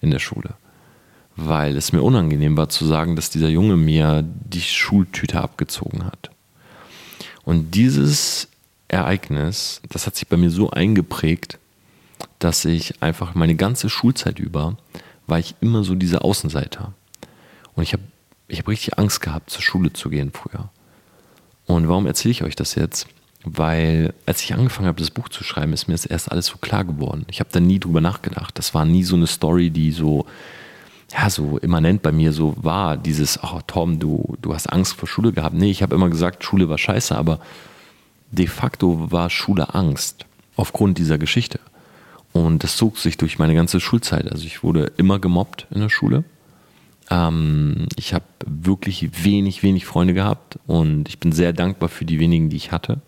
in 0.00 0.10
der 0.10 0.18
Schule, 0.18 0.54
weil 1.36 1.76
es 1.76 1.92
mir 1.92 2.02
unangenehm 2.02 2.56
war 2.56 2.68
zu 2.68 2.84
sagen, 2.84 3.16
dass 3.16 3.30
dieser 3.30 3.48
Junge 3.48 3.76
mir 3.76 4.22
die 4.22 4.60
Schultüte 4.60 5.40
abgezogen 5.40 6.04
hat. 6.04 6.30
Und 7.44 7.74
dieses 7.74 8.48
Ereignis, 8.88 9.80
das 9.88 10.06
hat 10.06 10.16
sich 10.16 10.28
bei 10.28 10.36
mir 10.36 10.50
so 10.50 10.70
eingeprägt, 10.70 11.58
dass 12.38 12.64
ich 12.64 13.02
einfach 13.02 13.34
meine 13.34 13.54
ganze 13.54 13.88
Schulzeit 13.88 14.38
über 14.38 14.76
war 15.26 15.38
ich 15.38 15.54
immer 15.60 15.84
so 15.84 15.94
dieser 15.94 16.24
Außenseiter. 16.24 16.94
Und 17.74 17.82
ich 17.82 17.92
habe 17.92 18.02
ich 18.48 18.60
hab 18.60 18.68
richtig 18.68 18.98
Angst 18.98 19.20
gehabt, 19.20 19.50
zur 19.50 19.60
Schule 19.60 19.92
zu 19.92 20.08
gehen 20.08 20.32
früher. 20.32 20.70
Und 21.66 21.86
warum 21.86 22.06
erzähle 22.06 22.32
ich 22.32 22.42
euch 22.42 22.56
das 22.56 22.74
jetzt? 22.76 23.06
weil 23.44 24.14
als 24.26 24.42
ich 24.42 24.52
angefangen 24.52 24.88
habe, 24.88 24.98
das 24.98 25.10
Buch 25.10 25.28
zu 25.28 25.44
schreiben, 25.44 25.72
ist 25.72 25.88
mir 25.88 25.94
das 25.94 26.06
erst 26.06 26.30
alles 26.30 26.46
so 26.46 26.56
klar 26.58 26.84
geworden. 26.84 27.24
Ich 27.30 27.40
habe 27.40 27.50
da 27.52 27.60
nie 27.60 27.78
drüber 27.78 28.00
nachgedacht. 28.00 28.58
Das 28.58 28.74
war 28.74 28.84
nie 28.84 29.04
so 29.04 29.16
eine 29.16 29.26
Story, 29.26 29.70
die 29.70 29.92
so, 29.92 30.26
ja, 31.12 31.30
so 31.30 31.58
immanent 31.58 32.02
bei 32.02 32.12
mir 32.12 32.32
so 32.32 32.54
war. 32.62 32.96
Dieses, 32.96 33.42
oh 33.42 33.60
Tom, 33.66 33.98
du, 33.98 34.36
du 34.42 34.54
hast 34.54 34.72
Angst 34.72 34.94
vor 34.94 35.08
Schule 35.08 35.32
gehabt. 35.32 35.54
Nee, 35.54 35.70
ich 35.70 35.82
habe 35.82 35.94
immer 35.94 36.10
gesagt, 36.10 36.44
Schule 36.44 36.68
war 36.68 36.78
scheiße, 36.78 37.16
aber 37.16 37.40
de 38.30 38.46
facto 38.46 39.10
war 39.10 39.30
Schule 39.30 39.74
Angst 39.74 40.26
aufgrund 40.56 40.98
dieser 40.98 41.18
Geschichte. 41.18 41.60
Und 42.38 42.62
das 42.62 42.76
zog 42.76 42.98
sich 42.98 43.16
durch 43.16 43.40
meine 43.40 43.54
ganze 43.56 43.80
Schulzeit. 43.80 44.30
Also 44.30 44.46
ich 44.46 44.62
wurde 44.62 44.92
immer 44.96 45.18
gemobbt 45.18 45.66
in 45.70 45.80
der 45.80 45.88
Schule. 45.88 46.22
Ähm, 47.10 47.88
ich 47.96 48.14
habe 48.14 48.24
wirklich 48.46 49.24
wenig, 49.24 49.64
wenig 49.64 49.86
Freunde 49.86 50.14
gehabt 50.14 50.58
und 50.68 51.08
ich 51.08 51.18
bin 51.18 51.32
sehr 51.32 51.52
dankbar 51.52 51.88
für 51.88 52.04
die 52.04 52.20
wenigen, 52.20 52.48
die 52.48 52.56
ich 52.56 52.70
hatte. 52.70 53.00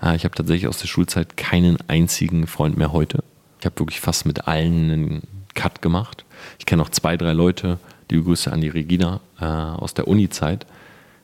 Äh, 0.00 0.16
ich 0.16 0.24
habe 0.24 0.34
tatsächlich 0.34 0.68
aus 0.68 0.78
der 0.78 0.86
Schulzeit 0.86 1.36
keinen 1.36 1.76
einzigen 1.88 2.46
Freund 2.46 2.78
mehr 2.78 2.92
heute. 2.92 3.22
Ich 3.60 3.66
habe 3.66 3.78
wirklich 3.78 4.00
fast 4.00 4.24
mit 4.24 4.48
allen 4.48 4.90
einen 4.90 5.22
Cut 5.54 5.82
gemacht. 5.82 6.24
Ich 6.58 6.64
kenne 6.64 6.82
noch 6.82 6.90
zwei, 6.90 7.18
drei 7.18 7.34
Leute, 7.34 7.78
die 8.10 8.22
Grüße 8.22 8.50
an 8.50 8.62
die 8.62 8.68
Regina 8.70 9.20
äh, 9.38 9.44
aus 9.44 9.92
der 9.92 10.08
Uni-Zeit. 10.08 10.66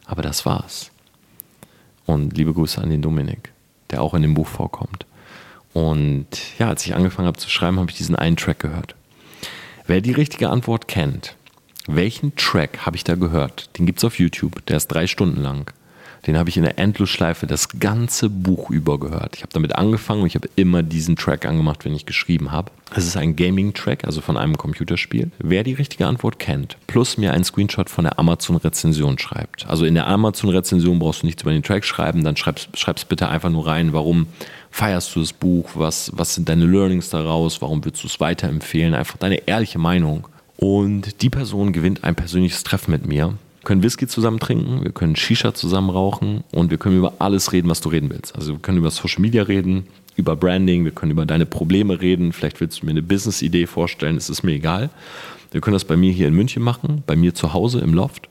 Aber 0.04 0.20
das 0.20 0.44
war's. 0.44 0.90
Und 2.04 2.36
liebe 2.36 2.52
Grüße 2.52 2.80
an 2.80 2.90
den 2.90 3.00
Dominik, 3.00 3.52
der 3.90 4.02
auch 4.02 4.12
in 4.12 4.20
dem 4.20 4.34
Buch 4.34 4.48
vorkommt. 4.48 5.06
Und 5.72 6.26
ja, 6.58 6.68
als 6.68 6.84
ich 6.86 6.94
angefangen 6.94 7.28
habe 7.28 7.38
zu 7.38 7.50
schreiben, 7.50 7.78
habe 7.78 7.90
ich 7.90 7.96
diesen 7.96 8.16
einen 8.16 8.36
Track 8.36 8.58
gehört. 8.60 8.94
Wer 9.86 10.00
die 10.00 10.12
richtige 10.12 10.50
Antwort 10.50 10.88
kennt, 10.88 11.36
welchen 11.86 12.36
Track 12.36 12.84
habe 12.84 12.96
ich 12.96 13.04
da 13.04 13.14
gehört? 13.14 13.76
Den 13.78 13.86
gibt 13.86 13.98
es 13.98 14.04
auf 14.04 14.18
YouTube, 14.18 14.64
der 14.66 14.76
ist 14.76 14.88
drei 14.88 15.06
Stunden 15.06 15.40
lang. 15.40 15.72
Den 16.26 16.36
habe 16.36 16.48
ich 16.48 16.56
in 16.56 16.62
der 16.62 16.78
Endlosschleife 16.78 17.46
das 17.46 17.78
ganze 17.78 18.28
Buch 18.28 18.70
über 18.70 18.98
gehört. 18.98 19.36
Ich 19.36 19.42
habe 19.42 19.52
damit 19.52 19.76
angefangen 19.76 20.22
und 20.22 20.26
ich 20.26 20.34
habe 20.34 20.48
immer 20.56 20.82
diesen 20.82 21.16
Track 21.16 21.46
angemacht, 21.46 21.84
wenn 21.84 21.94
ich 21.94 22.06
geschrieben 22.06 22.50
habe. 22.50 22.70
Es 22.94 23.06
ist 23.06 23.16
ein 23.16 23.36
Gaming-Track, 23.36 24.04
also 24.04 24.20
von 24.20 24.36
einem 24.36 24.56
Computerspiel. 24.56 25.30
Wer 25.38 25.62
die 25.62 25.74
richtige 25.74 26.06
Antwort 26.06 26.38
kennt, 26.38 26.76
plus 26.86 27.18
mir 27.18 27.32
einen 27.32 27.44
Screenshot 27.44 27.90
von 27.90 28.04
der 28.04 28.18
Amazon-Rezension 28.18 29.18
schreibt. 29.18 29.66
Also 29.66 29.84
in 29.84 29.94
der 29.94 30.06
Amazon-Rezension 30.06 30.98
brauchst 30.98 31.22
du 31.22 31.26
nichts 31.26 31.42
über 31.42 31.52
den 31.52 31.62
Track 31.62 31.84
schreiben, 31.84 32.24
dann 32.24 32.36
schreibst, 32.36 32.76
schreibst 32.78 33.08
bitte 33.08 33.28
einfach 33.28 33.50
nur 33.50 33.66
rein, 33.66 33.92
warum 33.92 34.26
feierst 34.70 35.14
du 35.14 35.20
das 35.20 35.32
Buch, 35.32 35.70
was, 35.74 36.10
was 36.14 36.34
sind 36.34 36.48
deine 36.48 36.66
Learnings 36.66 37.10
daraus, 37.10 37.60
warum 37.62 37.84
würdest 37.84 38.04
du 38.04 38.08
es 38.08 38.20
weiterempfehlen, 38.20 38.94
einfach 38.94 39.18
deine 39.18 39.46
ehrliche 39.46 39.78
Meinung. 39.78 40.26
Und 40.56 41.22
die 41.22 41.30
Person 41.30 41.72
gewinnt 41.72 42.04
ein 42.04 42.16
persönliches 42.16 42.64
Treffen 42.64 42.90
mit 42.90 43.06
mir 43.06 43.34
können 43.68 43.82
Whisky 43.82 44.06
zusammen 44.06 44.40
trinken, 44.40 44.82
wir 44.82 44.92
können 44.92 45.14
Shisha 45.14 45.52
zusammen 45.52 45.90
rauchen 45.90 46.42
und 46.52 46.70
wir 46.70 46.78
können 46.78 46.96
über 46.96 47.12
alles 47.18 47.52
reden, 47.52 47.68
was 47.68 47.82
du 47.82 47.90
reden 47.90 48.08
willst. 48.08 48.34
Also 48.34 48.54
wir 48.54 48.60
können 48.60 48.78
über 48.78 48.90
Social 48.90 49.20
Media 49.20 49.42
reden, 49.42 49.86
über 50.16 50.36
Branding, 50.36 50.86
wir 50.86 50.90
können 50.90 51.12
über 51.12 51.26
deine 51.26 51.44
Probleme 51.44 52.00
reden, 52.00 52.32
vielleicht 52.32 52.62
willst 52.62 52.80
du 52.80 52.86
mir 52.86 52.92
eine 52.92 53.02
Business-Idee 53.02 53.66
vorstellen, 53.66 54.16
es 54.16 54.30
ist 54.30 54.42
mir 54.42 54.52
egal. 54.52 54.88
Wir 55.52 55.60
können 55.60 55.74
das 55.74 55.84
bei 55.84 55.98
mir 55.98 56.10
hier 56.10 56.28
in 56.28 56.34
München 56.34 56.62
machen, 56.62 57.02
bei 57.06 57.14
mir 57.14 57.34
zu 57.34 57.52
Hause 57.52 57.80
im 57.80 57.92
Loft. 57.92 58.27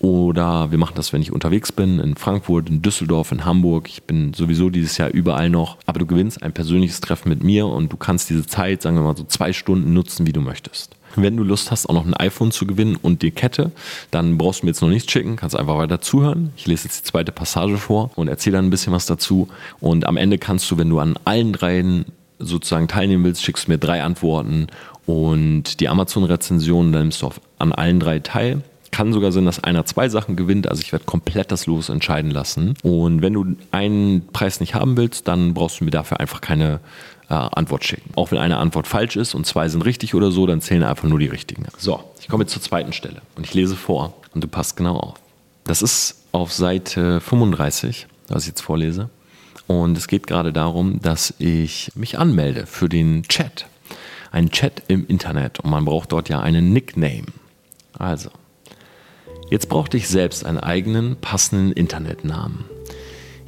Oder 0.00 0.70
wir 0.70 0.78
machen 0.78 0.94
das, 0.94 1.12
wenn 1.12 1.22
ich 1.22 1.32
unterwegs 1.32 1.72
bin, 1.72 1.98
in 1.98 2.16
Frankfurt, 2.16 2.68
in 2.68 2.82
Düsseldorf, 2.82 3.32
in 3.32 3.44
Hamburg. 3.44 3.88
Ich 3.88 4.04
bin 4.04 4.32
sowieso 4.32 4.70
dieses 4.70 4.96
Jahr 4.96 5.10
überall 5.10 5.50
noch. 5.50 5.76
Aber 5.86 5.98
du 5.98 6.06
gewinnst 6.06 6.42
ein 6.42 6.52
persönliches 6.52 7.00
Treffen 7.00 7.28
mit 7.28 7.42
mir 7.42 7.66
und 7.66 7.92
du 7.92 7.96
kannst 7.96 8.30
diese 8.30 8.46
Zeit, 8.46 8.82
sagen 8.82 8.96
wir 8.96 9.02
mal 9.02 9.16
so 9.16 9.24
zwei 9.24 9.52
Stunden 9.52 9.92
nutzen, 9.92 10.26
wie 10.26 10.32
du 10.32 10.40
möchtest. 10.40 10.94
Wenn 11.16 11.36
du 11.36 11.42
Lust 11.42 11.72
hast, 11.72 11.88
auch 11.88 11.94
noch 11.94 12.06
ein 12.06 12.14
iPhone 12.14 12.52
zu 12.52 12.66
gewinnen 12.66 12.96
und 13.00 13.22
die 13.22 13.32
Kette, 13.32 13.72
dann 14.12 14.38
brauchst 14.38 14.62
du 14.62 14.66
mir 14.66 14.70
jetzt 14.70 14.82
noch 14.82 14.88
nichts 14.88 15.10
schicken, 15.10 15.34
kannst 15.34 15.56
einfach 15.56 15.78
weiter 15.78 16.00
zuhören. 16.00 16.52
Ich 16.56 16.66
lese 16.66 16.84
jetzt 16.84 17.00
die 17.00 17.10
zweite 17.10 17.32
Passage 17.32 17.78
vor 17.78 18.10
und 18.14 18.28
erzähle 18.28 18.58
dann 18.58 18.66
ein 18.66 18.70
bisschen 18.70 18.92
was 18.92 19.06
dazu. 19.06 19.48
Und 19.80 20.06
am 20.06 20.16
Ende 20.16 20.38
kannst 20.38 20.70
du, 20.70 20.78
wenn 20.78 20.90
du 20.90 21.00
an 21.00 21.18
allen 21.24 21.52
dreien 21.52 22.04
sozusagen 22.38 22.86
teilnehmen 22.86 23.24
willst, 23.24 23.42
schickst 23.42 23.66
du 23.66 23.72
mir 23.72 23.78
drei 23.78 24.02
Antworten 24.02 24.68
und 25.06 25.80
die 25.80 25.88
Amazon-Rezension, 25.88 26.92
dann 26.92 27.02
nimmst 27.02 27.22
du 27.22 27.26
auf, 27.26 27.40
an 27.58 27.72
allen 27.72 27.98
drei 27.98 28.20
teil. 28.20 28.62
Kann 28.90 29.12
sogar 29.12 29.32
sein, 29.32 29.44
dass 29.44 29.62
einer 29.62 29.84
zwei 29.84 30.08
Sachen 30.08 30.36
gewinnt. 30.36 30.68
Also 30.68 30.82
ich 30.82 30.92
werde 30.92 31.04
komplett 31.04 31.52
das 31.52 31.66
Los 31.66 31.88
entscheiden 31.88 32.30
lassen. 32.30 32.74
Und 32.82 33.22
wenn 33.22 33.34
du 33.34 33.56
einen 33.70 34.26
Preis 34.28 34.60
nicht 34.60 34.74
haben 34.74 34.96
willst, 34.96 35.28
dann 35.28 35.54
brauchst 35.54 35.80
du 35.80 35.84
mir 35.84 35.90
dafür 35.90 36.20
einfach 36.20 36.40
keine 36.40 36.80
äh, 37.28 37.34
Antwort 37.34 37.84
schicken. 37.84 38.10
Auch 38.16 38.30
wenn 38.30 38.38
eine 38.38 38.56
Antwort 38.56 38.86
falsch 38.86 39.16
ist 39.16 39.34
und 39.34 39.46
zwei 39.46 39.68
sind 39.68 39.84
richtig 39.84 40.14
oder 40.14 40.30
so, 40.30 40.46
dann 40.46 40.60
zählen 40.60 40.82
einfach 40.82 41.08
nur 41.08 41.18
die 41.18 41.26
richtigen. 41.26 41.66
So, 41.76 42.02
ich 42.20 42.28
komme 42.28 42.44
jetzt 42.44 42.52
zur 42.52 42.62
zweiten 42.62 42.92
Stelle 42.92 43.22
und 43.36 43.44
ich 43.46 43.54
lese 43.54 43.76
vor 43.76 44.14
und 44.34 44.42
du 44.42 44.48
passt 44.48 44.76
genau 44.76 44.96
auf. 44.96 45.14
Das 45.64 45.82
ist 45.82 46.22
auf 46.32 46.52
Seite 46.52 47.20
35, 47.20 48.06
was 48.28 48.42
ich 48.42 48.48
jetzt 48.48 48.62
vorlese. 48.62 49.10
Und 49.66 49.98
es 49.98 50.08
geht 50.08 50.26
gerade 50.26 50.52
darum, 50.52 51.00
dass 51.02 51.34
ich 51.38 51.92
mich 51.94 52.18
anmelde 52.18 52.64
für 52.66 52.88
den 52.88 53.24
Chat. 53.24 53.66
Ein 54.30 54.50
Chat 54.50 54.82
im 54.88 55.06
Internet 55.06 55.60
und 55.60 55.70
man 55.70 55.84
braucht 55.84 56.12
dort 56.12 56.30
ja 56.30 56.40
einen 56.40 56.72
Nickname. 56.72 57.26
Also, 57.98 58.30
jetzt 59.50 59.68
brauchte 59.68 59.96
ich 59.96 60.08
selbst 60.08 60.44
einen 60.44 60.58
eigenen 60.58 61.16
passenden 61.16 61.72
Internetnamen. 61.72 62.64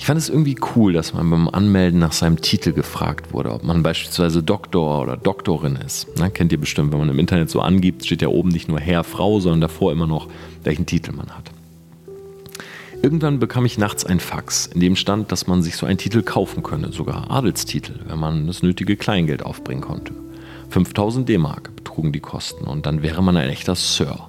Ich 0.01 0.07
fand 0.07 0.19
es 0.19 0.31
irgendwie 0.31 0.57
cool, 0.75 0.95
dass 0.95 1.13
man 1.13 1.29
beim 1.29 1.49
Anmelden 1.49 2.01
nach 2.01 2.13
seinem 2.13 2.41
Titel 2.41 2.73
gefragt 2.73 3.35
wurde, 3.35 3.53
ob 3.53 3.65
man 3.65 3.83
beispielsweise 3.83 4.43
Doktor 4.43 5.03
oder 5.03 5.19
Doktorin 5.19 5.77
ist. 5.77 6.09
Na, 6.17 6.31
kennt 6.31 6.53
ihr 6.53 6.61
bestimmt, 6.61 6.91
wenn 6.93 7.01
man 7.01 7.11
im 7.11 7.19
Internet 7.19 7.51
so 7.51 7.61
angibt, 7.61 8.07
steht 8.07 8.23
ja 8.23 8.29
oben 8.29 8.49
nicht 8.49 8.67
nur 8.67 8.81
Herr, 8.81 9.05
Frau, 9.05 9.41
sondern 9.41 9.61
davor 9.61 9.93
immer 9.93 10.07
noch, 10.07 10.29
welchen 10.65 10.87
Titel 10.87 11.13
man 11.13 11.29
hat. 11.29 11.51
Irgendwann 13.03 13.39
bekam 13.39 13.67
ich 13.67 13.77
nachts 13.77 14.07
ein 14.07 14.21
Fax, 14.21 14.67
in 14.67 14.81
dem 14.81 14.97
stand, 14.97 15.33
dass 15.33 15.47
man 15.47 15.63
sich 15.63 15.77
so 15.77 15.85
einen 15.85 15.99
Titel 15.99 16.23
kaufen 16.23 16.63
könne, 16.63 16.93
sogar 16.93 17.31
Adelstitel, 17.31 18.01
wenn 18.07 18.19
man 18.19 18.47
das 18.47 18.63
nötige 18.63 18.97
Kleingeld 18.97 19.43
aufbringen 19.45 19.83
konnte. 19.83 20.15
5000 20.71 21.29
D-Mark 21.29 21.77
betrugen 21.77 22.13
die 22.13 22.21
Kosten 22.21 22.65
und 22.65 22.87
dann 22.87 23.03
wäre 23.03 23.23
man 23.23 23.37
ein 23.37 23.51
echter 23.51 23.75
Sir. 23.75 24.29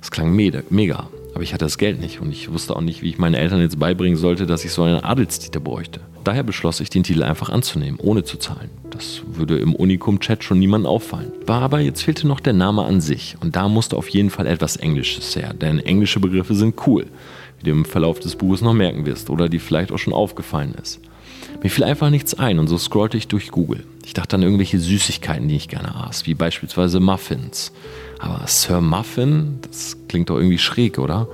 Das 0.00 0.10
klang 0.10 0.34
mega. 0.34 1.08
Aber 1.34 1.42
ich 1.42 1.52
hatte 1.52 1.64
das 1.64 1.78
Geld 1.78 2.00
nicht 2.00 2.20
und 2.20 2.32
ich 2.32 2.52
wusste 2.52 2.74
auch 2.74 2.80
nicht, 2.80 3.02
wie 3.02 3.10
ich 3.10 3.18
meinen 3.18 3.34
Eltern 3.34 3.60
jetzt 3.60 3.78
beibringen 3.78 4.18
sollte, 4.18 4.46
dass 4.46 4.64
ich 4.64 4.72
so 4.72 4.82
einen 4.82 5.04
Adelstitel 5.04 5.60
bräuchte. 5.60 6.00
Daher 6.24 6.42
beschloss 6.42 6.80
ich, 6.80 6.90
den 6.90 7.02
Titel 7.02 7.22
einfach 7.22 7.50
anzunehmen, 7.50 8.00
ohne 8.00 8.24
zu 8.24 8.36
zahlen. 8.36 8.70
Das 8.90 9.22
würde 9.26 9.58
im 9.58 9.74
Unikum-Chat 9.74 10.42
schon 10.42 10.58
niemandem 10.58 10.90
auffallen. 10.90 11.32
War 11.46 11.62
aber 11.62 11.80
jetzt 11.80 12.02
fehlte 12.02 12.26
noch 12.26 12.40
der 12.40 12.52
Name 12.52 12.84
an 12.84 13.00
sich 13.00 13.36
und 13.40 13.56
da 13.56 13.68
musste 13.68 13.96
auf 13.96 14.08
jeden 14.08 14.30
Fall 14.30 14.46
etwas 14.46 14.76
Englisches 14.76 15.36
her, 15.36 15.54
denn 15.54 15.78
englische 15.78 16.20
Begriffe 16.20 16.54
sind 16.54 16.74
cool, 16.86 17.06
wie 17.58 17.64
du 17.64 17.70
im 17.70 17.84
Verlauf 17.84 18.18
des 18.18 18.36
Buches 18.36 18.60
noch 18.60 18.74
merken 18.74 19.06
wirst 19.06 19.30
oder 19.30 19.48
die 19.48 19.60
vielleicht 19.60 19.92
auch 19.92 19.98
schon 19.98 20.12
aufgefallen 20.12 20.74
ist. 20.82 21.00
Mir 21.62 21.70
fiel 21.70 21.84
einfach 21.84 22.10
nichts 22.10 22.34
ein 22.34 22.58
und 22.58 22.68
so 22.68 22.78
scrollte 22.78 23.16
ich 23.16 23.28
durch 23.28 23.50
Google. 23.50 23.84
Ich 24.04 24.14
dachte 24.14 24.36
an 24.36 24.42
irgendwelche 24.42 24.78
Süßigkeiten, 24.78 25.48
die 25.48 25.56
ich 25.56 25.68
gerne 25.68 25.94
aß, 25.94 26.26
wie 26.26 26.34
beispielsweise 26.34 27.00
Muffins. 27.00 27.72
Aber 28.18 28.46
Sir 28.46 28.80
Muffin, 28.80 29.58
das 29.62 29.96
klingt 30.08 30.30
doch 30.30 30.36
irgendwie 30.36 30.58
schräg, 30.58 30.98
oder? 30.98 31.28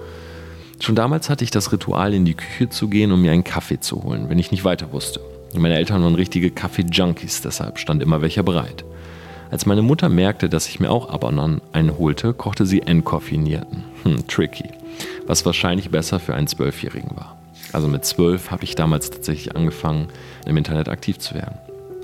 Schon 0.80 0.94
damals 0.94 1.30
hatte 1.30 1.44
ich 1.44 1.50
das 1.50 1.72
Ritual, 1.72 2.12
in 2.12 2.24
die 2.24 2.34
Küche 2.34 2.68
zu 2.68 2.88
gehen, 2.88 3.12
um 3.12 3.22
mir 3.22 3.32
einen 3.32 3.44
Kaffee 3.44 3.80
zu 3.80 4.02
holen, 4.02 4.28
wenn 4.28 4.38
ich 4.38 4.50
nicht 4.50 4.64
weiter 4.64 4.92
wusste. 4.92 5.20
Meine 5.54 5.76
Eltern 5.76 6.02
waren 6.02 6.14
richtige 6.14 6.50
Kaffee-Junkies, 6.50 7.40
deshalb 7.40 7.78
stand 7.78 8.02
immer 8.02 8.20
welcher 8.20 8.42
bereit. 8.42 8.84
Als 9.50 9.64
meine 9.64 9.82
Mutter 9.82 10.08
merkte, 10.08 10.48
dass 10.48 10.68
ich 10.68 10.80
mir 10.80 10.90
auch 10.90 11.08
ab 11.08 11.24
und 11.24 11.38
an 11.38 11.60
einen 11.72 11.96
holte, 11.98 12.34
kochte 12.34 12.66
sie 12.66 12.82
entkoffinierten. 12.82 13.84
Hm, 14.02 14.26
tricky. 14.26 14.68
Was 15.26 15.46
wahrscheinlich 15.46 15.90
besser 15.90 16.18
für 16.18 16.34
einen 16.34 16.46
Zwölfjährigen 16.46 17.16
war. 17.16 17.35
Also 17.76 17.88
mit 17.88 18.06
zwölf 18.06 18.50
habe 18.50 18.64
ich 18.64 18.74
damals 18.74 19.10
tatsächlich 19.10 19.54
angefangen, 19.54 20.08
im 20.46 20.56
Internet 20.56 20.88
aktiv 20.88 21.18
zu 21.18 21.34
werden. 21.34 21.58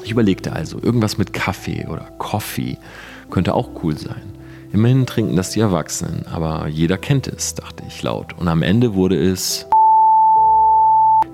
Ich 0.04 0.10
überlegte 0.10 0.52
also, 0.52 0.78
irgendwas 0.78 1.16
mit 1.16 1.32
Kaffee 1.32 1.86
oder 1.86 2.10
Coffee 2.18 2.76
könnte 3.30 3.54
auch 3.54 3.70
cool 3.82 3.96
sein. 3.96 4.20
Immerhin 4.74 5.06
trinken 5.06 5.34
das 5.34 5.48
die 5.48 5.60
Erwachsenen, 5.60 6.26
aber 6.26 6.68
jeder 6.68 6.98
kennt 6.98 7.26
es, 7.26 7.54
dachte 7.54 7.84
ich 7.88 8.02
laut. 8.02 8.38
Und 8.38 8.48
am 8.48 8.60
Ende 8.60 8.92
wurde 8.92 9.16
es. 9.16 9.66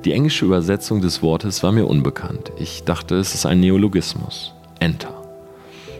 Die 0.04 0.12
englische 0.12 0.44
Übersetzung 0.44 1.00
des 1.00 1.20
Wortes 1.20 1.64
war 1.64 1.72
mir 1.72 1.86
unbekannt. 1.86 2.52
Ich 2.60 2.84
dachte, 2.84 3.16
es 3.16 3.34
ist 3.34 3.44
ein 3.44 3.58
Neologismus. 3.58 4.54
Enter. 4.78 5.20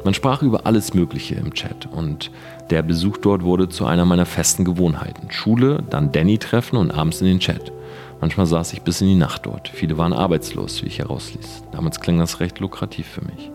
Man 0.04 0.14
sprach 0.14 0.42
über 0.42 0.64
alles 0.64 0.95
Mögliche 0.95 1.35
im 1.35 1.54
Chat 1.54 1.87
und 1.90 2.30
der 2.71 2.83
Besuch 2.83 3.16
dort 3.16 3.42
wurde 3.42 3.68
zu 3.68 3.85
einer 3.85 4.04
meiner 4.04 4.26
festen 4.26 4.64
Gewohnheiten. 4.64 5.33
Schule, 5.33 5.83
dann 5.90 6.12
Danny 6.12 6.38
treffen 6.38 6.76
und 6.76 6.92
abends 6.92 7.21
in 7.21 7.26
den 7.26 7.40
Chat. 7.40 7.73
Manchmal 8.21 8.47
saß 8.47 8.73
ich 8.73 8.83
bis 8.83 9.01
in 9.01 9.09
die 9.09 9.15
Nacht 9.15 9.47
dort. 9.47 9.69
Viele 9.69 9.97
waren 9.97 10.13
arbeitslos, 10.13 10.83
wie 10.83 10.89
ich 10.89 10.99
herausließ. 10.99 11.65
Damals 11.73 12.01
klang 12.01 12.19
das 12.19 12.41
recht 12.41 12.59
lukrativ 12.59 13.07
für 13.07 13.25
mich. 13.25 13.51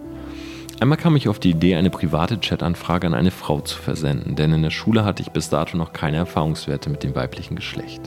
Einmal 0.80 0.98
kam 0.98 1.16
ich 1.16 1.30
auf 1.30 1.40
die 1.40 1.52
Idee, 1.52 1.76
eine 1.76 1.90
private 1.90 2.40
Chat-Anfrage 2.40 3.08
an 3.08 3.14
eine 3.14 3.32
Frau 3.32 3.62
zu 3.62 3.78
versenden, 3.78 4.36
denn 4.36 4.54
in 4.54 4.64
der 4.64 4.70
Schule 4.70 5.06
hatte 5.06 5.22
ich 5.22 5.32
bis 5.32 5.50
dato 5.50 5.78
noch 5.78 5.94
keine 5.94 6.18
Erfahrungswerte 6.18 6.90
mit 6.90 7.04
dem 7.04 7.16
weiblichen 7.16 7.56
Geschlecht. 7.56 8.02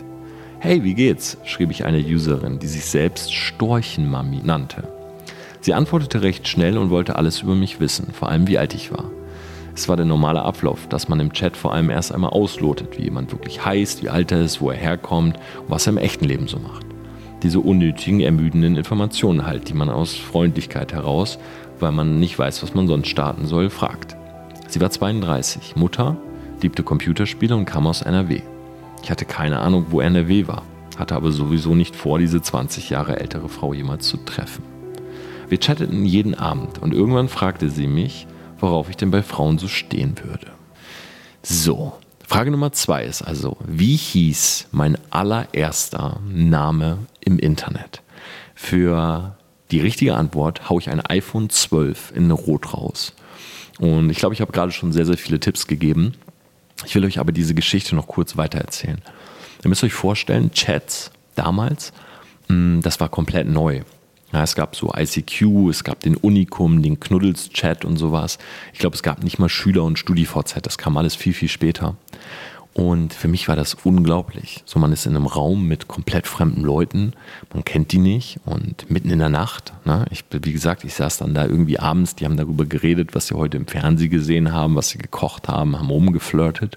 Hey, 0.58 0.82
wie 0.82 0.94
geht's? 0.94 1.38
schrieb 1.44 1.70
ich 1.70 1.84
eine 1.84 1.98
Userin, 2.00 2.58
die 2.58 2.66
sich 2.66 2.84
selbst 2.84 3.32
Storchenmami 3.34 4.40
nannte. 4.42 4.88
Sie 5.60 5.74
antwortete 5.74 6.22
recht 6.22 6.48
schnell 6.48 6.76
und 6.78 6.90
wollte 6.90 7.16
alles 7.16 7.42
über 7.42 7.54
mich 7.54 7.80
wissen, 7.80 8.12
vor 8.12 8.28
allem 8.28 8.46
wie 8.46 8.58
alt 8.58 8.74
ich 8.74 8.92
war. 8.92 9.10
Es 9.76 9.90
war 9.90 9.96
der 9.96 10.06
normale 10.06 10.40
Ablauf, 10.42 10.88
dass 10.88 11.10
man 11.10 11.20
im 11.20 11.34
Chat 11.34 11.54
vor 11.54 11.74
allem 11.74 11.90
erst 11.90 12.10
einmal 12.10 12.30
auslotet, 12.30 12.96
wie 12.96 13.02
jemand 13.02 13.30
wirklich 13.30 13.62
heißt, 13.62 14.02
wie 14.02 14.08
alt 14.08 14.32
er 14.32 14.40
ist, 14.40 14.62
wo 14.62 14.70
er 14.70 14.76
herkommt 14.78 15.36
und 15.36 15.68
was 15.68 15.86
er 15.86 15.92
im 15.92 15.98
echten 15.98 16.24
Leben 16.24 16.48
so 16.48 16.58
macht. 16.58 16.86
diese 17.42 17.60
unnötigen, 17.60 18.20
ermüdenden 18.20 18.74
Informationen 18.74 19.46
halt, 19.46 19.68
die 19.68 19.74
man 19.74 19.90
aus 19.90 20.16
Freundlichkeit 20.16 20.94
heraus, 20.94 21.38
weil 21.78 21.92
man 21.92 22.18
nicht 22.18 22.38
weiß, 22.38 22.62
was 22.62 22.74
man 22.74 22.88
sonst 22.88 23.08
starten 23.08 23.46
soll, 23.46 23.68
fragt. 23.68 24.16
Sie 24.66 24.80
war 24.80 24.90
32, 24.90 25.76
Mutter, 25.76 26.16
liebte 26.62 26.82
Computerspiele 26.82 27.54
und 27.54 27.66
kam 27.66 27.86
aus 27.86 28.00
NRW. 28.00 28.40
Ich 29.02 29.10
hatte 29.10 29.26
keine 29.26 29.60
Ahnung, 29.60 29.86
wo 29.90 30.00
NRW 30.00 30.48
war, 30.48 30.62
hatte 30.96 31.14
aber 31.14 31.30
sowieso 31.30 31.74
nicht 31.74 31.94
vor, 31.94 32.18
diese 32.18 32.40
20 32.40 32.88
Jahre 32.88 33.20
ältere 33.20 33.50
Frau 33.50 33.74
jemals 33.74 34.08
zu 34.08 34.16
treffen. 34.16 34.64
Wir 35.50 35.60
chatteten 35.60 36.06
jeden 36.06 36.34
Abend 36.34 36.78
und 36.82 36.94
irgendwann 36.94 37.28
fragte 37.28 37.68
sie 37.68 37.86
mich, 37.86 38.26
worauf 38.60 38.88
ich 38.90 38.96
denn 38.96 39.10
bei 39.10 39.22
Frauen 39.22 39.58
so 39.58 39.68
stehen 39.68 40.14
würde. 40.22 40.48
So, 41.42 41.94
Frage 42.26 42.50
Nummer 42.50 42.72
zwei 42.72 43.04
ist 43.04 43.22
also, 43.22 43.56
wie 43.64 43.94
hieß 43.94 44.68
mein 44.72 44.98
allererster 45.10 46.20
Name 46.28 46.98
im 47.20 47.38
Internet? 47.38 48.02
Für 48.54 49.36
die 49.70 49.80
richtige 49.80 50.16
Antwort 50.16 50.68
haue 50.68 50.80
ich 50.80 50.90
ein 50.90 51.00
iPhone 51.00 51.50
12 51.50 52.12
in 52.16 52.30
Rot 52.30 52.74
raus. 52.74 53.14
Und 53.78 54.10
ich 54.10 54.18
glaube, 54.18 54.34
ich 54.34 54.40
habe 54.40 54.52
gerade 54.52 54.72
schon 54.72 54.92
sehr, 54.92 55.06
sehr 55.06 55.18
viele 55.18 55.38
Tipps 55.38 55.66
gegeben. 55.66 56.14
Ich 56.84 56.94
will 56.94 57.04
euch 57.04 57.18
aber 57.18 57.32
diese 57.32 57.54
Geschichte 57.54 57.94
noch 57.94 58.06
kurz 58.08 58.36
weitererzählen. 58.36 59.00
Ihr 59.62 59.68
müsst 59.68 59.84
euch 59.84 59.92
vorstellen, 59.92 60.50
Chats 60.52 61.10
damals, 61.34 61.92
hm, 62.48 62.80
das 62.82 62.98
war 63.00 63.08
komplett 63.08 63.48
neu. 63.48 63.82
Ja, 64.32 64.42
es 64.42 64.54
gab 64.54 64.74
so 64.74 64.92
ICQ, 64.94 65.68
es 65.70 65.84
gab 65.84 66.00
den 66.00 66.16
Unikum, 66.16 66.82
den 66.82 66.98
Knuddels-Chat 66.98 67.84
und 67.84 67.96
sowas. 67.96 68.38
Ich 68.72 68.80
glaube, 68.80 68.96
es 68.96 69.02
gab 69.02 69.22
nicht 69.22 69.38
mal 69.38 69.48
Schüler- 69.48 69.84
und 69.84 69.98
StudiVZ, 69.98 70.56
das 70.62 70.78
kam 70.78 70.96
alles 70.96 71.14
viel, 71.14 71.32
viel 71.32 71.48
später. 71.48 71.96
Und 72.76 73.14
für 73.14 73.28
mich 73.28 73.48
war 73.48 73.56
das 73.56 73.72
unglaublich. 73.84 74.62
So, 74.66 74.78
man 74.78 74.92
ist 74.92 75.06
in 75.06 75.16
einem 75.16 75.24
Raum 75.24 75.66
mit 75.66 75.88
komplett 75.88 76.26
fremden 76.26 76.60
Leuten, 76.60 77.14
man 77.54 77.64
kennt 77.64 77.92
die 77.92 77.98
nicht 77.98 78.38
und 78.44 78.90
mitten 78.90 79.08
in 79.08 79.18
der 79.18 79.30
Nacht, 79.30 79.72
ne, 79.86 80.04
ich, 80.10 80.24
wie 80.30 80.52
gesagt, 80.52 80.84
ich 80.84 80.92
saß 80.92 81.16
dann 81.16 81.32
da 81.32 81.46
irgendwie 81.46 81.78
abends, 81.78 82.16
die 82.16 82.26
haben 82.26 82.36
darüber 82.36 82.66
geredet, 82.66 83.14
was 83.14 83.28
sie 83.28 83.34
heute 83.34 83.56
im 83.56 83.66
Fernsehen 83.66 84.10
gesehen 84.10 84.52
haben, 84.52 84.74
was 84.74 84.90
sie 84.90 84.98
gekocht 84.98 85.48
haben, 85.48 85.78
haben 85.78 85.88
rumgeflirtet. 85.88 86.76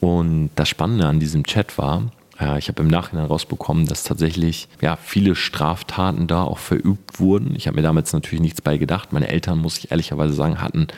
Und 0.00 0.50
das 0.56 0.68
Spannende 0.68 1.06
an 1.06 1.20
diesem 1.20 1.44
Chat 1.44 1.78
war, 1.78 2.10
ich 2.58 2.68
habe 2.68 2.82
im 2.82 2.88
Nachhinein 2.88 3.26
rausbekommen, 3.26 3.86
dass 3.86 4.04
tatsächlich 4.04 4.68
ja, 4.80 4.96
viele 4.96 5.34
Straftaten 5.34 6.26
da 6.26 6.42
auch 6.42 6.58
verübt 6.58 7.20
wurden. 7.20 7.54
Ich 7.56 7.66
habe 7.66 7.76
mir 7.76 7.82
damals 7.82 8.12
natürlich 8.12 8.40
nichts 8.40 8.60
bei 8.60 8.78
gedacht. 8.78 9.12
Meine 9.12 9.28
Eltern, 9.28 9.58
muss 9.58 9.78
ich 9.78 9.90
ehrlicherweise 9.90 10.34
sagen, 10.34 10.60
hatten, 10.60 10.88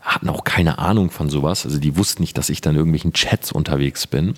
hatten 0.00 0.28
auch 0.28 0.44
keine 0.44 0.78
Ahnung 0.78 1.10
von 1.10 1.30
sowas. 1.30 1.64
Also 1.64 1.78
die 1.78 1.96
wussten 1.96 2.22
nicht, 2.22 2.36
dass 2.38 2.50
ich 2.50 2.60
dann 2.60 2.74
in 2.74 2.78
irgendwelchen 2.78 3.12
Chats 3.12 3.52
unterwegs 3.52 4.06
bin. 4.06 4.34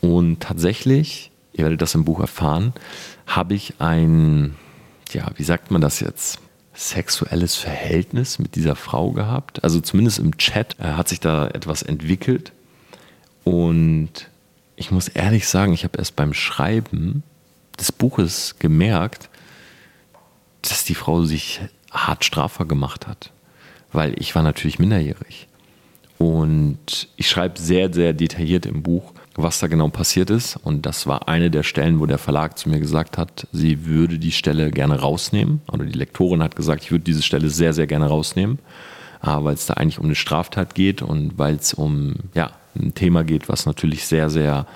Und 0.00 0.40
tatsächlich, 0.40 1.30
ihr 1.52 1.64
werdet 1.64 1.82
das 1.82 1.94
im 1.94 2.04
Buch 2.04 2.20
erfahren, 2.20 2.72
habe 3.26 3.54
ich 3.54 3.74
ein, 3.78 4.56
ja, 5.12 5.30
wie 5.36 5.44
sagt 5.44 5.70
man 5.70 5.80
das 5.80 6.00
jetzt? 6.00 6.40
sexuelles 6.74 7.56
Verhältnis 7.56 8.38
mit 8.38 8.54
dieser 8.54 8.76
Frau 8.76 9.10
gehabt. 9.10 9.62
Also 9.62 9.80
zumindest 9.80 10.18
im 10.18 10.38
Chat 10.38 10.76
äh, 10.80 10.84
hat 10.84 11.08
sich 11.08 11.20
da 11.20 11.48
etwas 11.48 11.82
entwickelt. 11.82 12.52
Und 13.44 14.30
ich 14.82 14.90
muss 14.90 15.06
ehrlich 15.06 15.46
sagen, 15.46 15.72
ich 15.72 15.84
habe 15.84 15.96
erst 15.98 16.16
beim 16.16 16.34
Schreiben 16.34 17.22
des 17.78 17.92
Buches 17.92 18.56
gemerkt, 18.58 19.30
dass 20.62 20.82
die 20.82 20.96
Frau 20.96 21.22
sich 21.22 21.60
hart 21.92 22.24
strafbar 22.24 22.66
gemacht 22.66 23.06
hat, 23.06 23.30
weil 23.92 24.20
ich 24.20 24.34
war 24.34 24.42
natürlich 24.42 24.80
minderjährig. 24.80 25.46
Und 26.18 27.08
ich 27.14 27.28
schreibe 27.28 27.60
sehr, 27.60 27.92
sehr 27.92 28.12
detailliert 28.12 28.66
im 28.66 28.82
Buch, 28.82 29.12
was 29.36 29.60
da 29.60 29.68
genau 29.68 29.86
passiert 29.88 30.30
ist. 30.30 30.56
Und 30.56 30.84
das 30.84 31.06
war 31.06 31.28
eine 31.28 31.48
der 31.48 31.62
Stellen, 31.62 32.00
wo 32.00 32.06
der 32.06 32.18
Verlag 32.18 32.58
zu 32.58 32.68
mir 32.68 32.80
gesagt 32.80 33.18
hat, 33.18 33.46
sie 33.52 33.86
würde 33.86 34.18
die 34.18 34.32
Stelle 34.32 34.72
gerne 34.72 34.98
rausnehmen. 34.98 35.62
Oder 35.70 35.84
die 35.84 35.98
Lektorin 35.98 36.42
hat 36.42 36.56
gesagt, 36.56 36.82
ich 36.82 36.90
würde 36.90 37.04
diese 37.04 37.22
Stelle 37.22 37.50
sehr, 37.50 37.72
sehr 37.72 37.86
gerne 37.86 38.06
rausnehmen, 38.06 38.58
weil 39.20 39.54
es 39.54 39.66
da 39.66 39.74
eigentlich 39.74 40.00
um 40.00 40.06
eine 40.06 40.16
Straftat 40.16 40.74
geht 40.74 41.02
und 41.02 41.38
weil 41.38 41.54
es 41.54 41.72
um 41.72 42.14
ja, 42.34 42.50
ein 42.74 42.94
Thema 42.94 43.24
geht, 43.24 43.48
was 43.48 43.66
natürlich 43.66 44.06
sehr, 44.06 44.30
sehr 44.30 44.66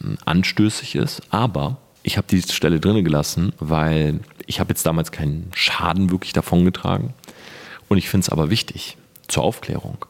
hm, 0.00 0.18
anstößig 0.24 0.96
ist. 0.96 1.22
Aber 1.30 1.78
ich 2.02 2.16
habe 2.16 2.26
diese 2.30 2.52
Stelle 2.52 2.80
drin 2.80 3.04
gelassen, 3.04 3.52
weil 3.58 4.20
ich 4.46 4.60
habe 4.60 4.70
jetzt 4.70 4.86
damals 4.86 5.10
keinen 5.12 5.50
Schaden 5.54 6.10
wirklich 6.10 6.32
davongetragen. 6.32 7.14
Und 7.88 7.98
ich 7.98 8.08
finde 8.08 8.24
es 8.24 8.28
aber 8.28 8.50
wichtig 8.50 8.96
zur 9.28 9.42
Aufklärung. 9.42 10.04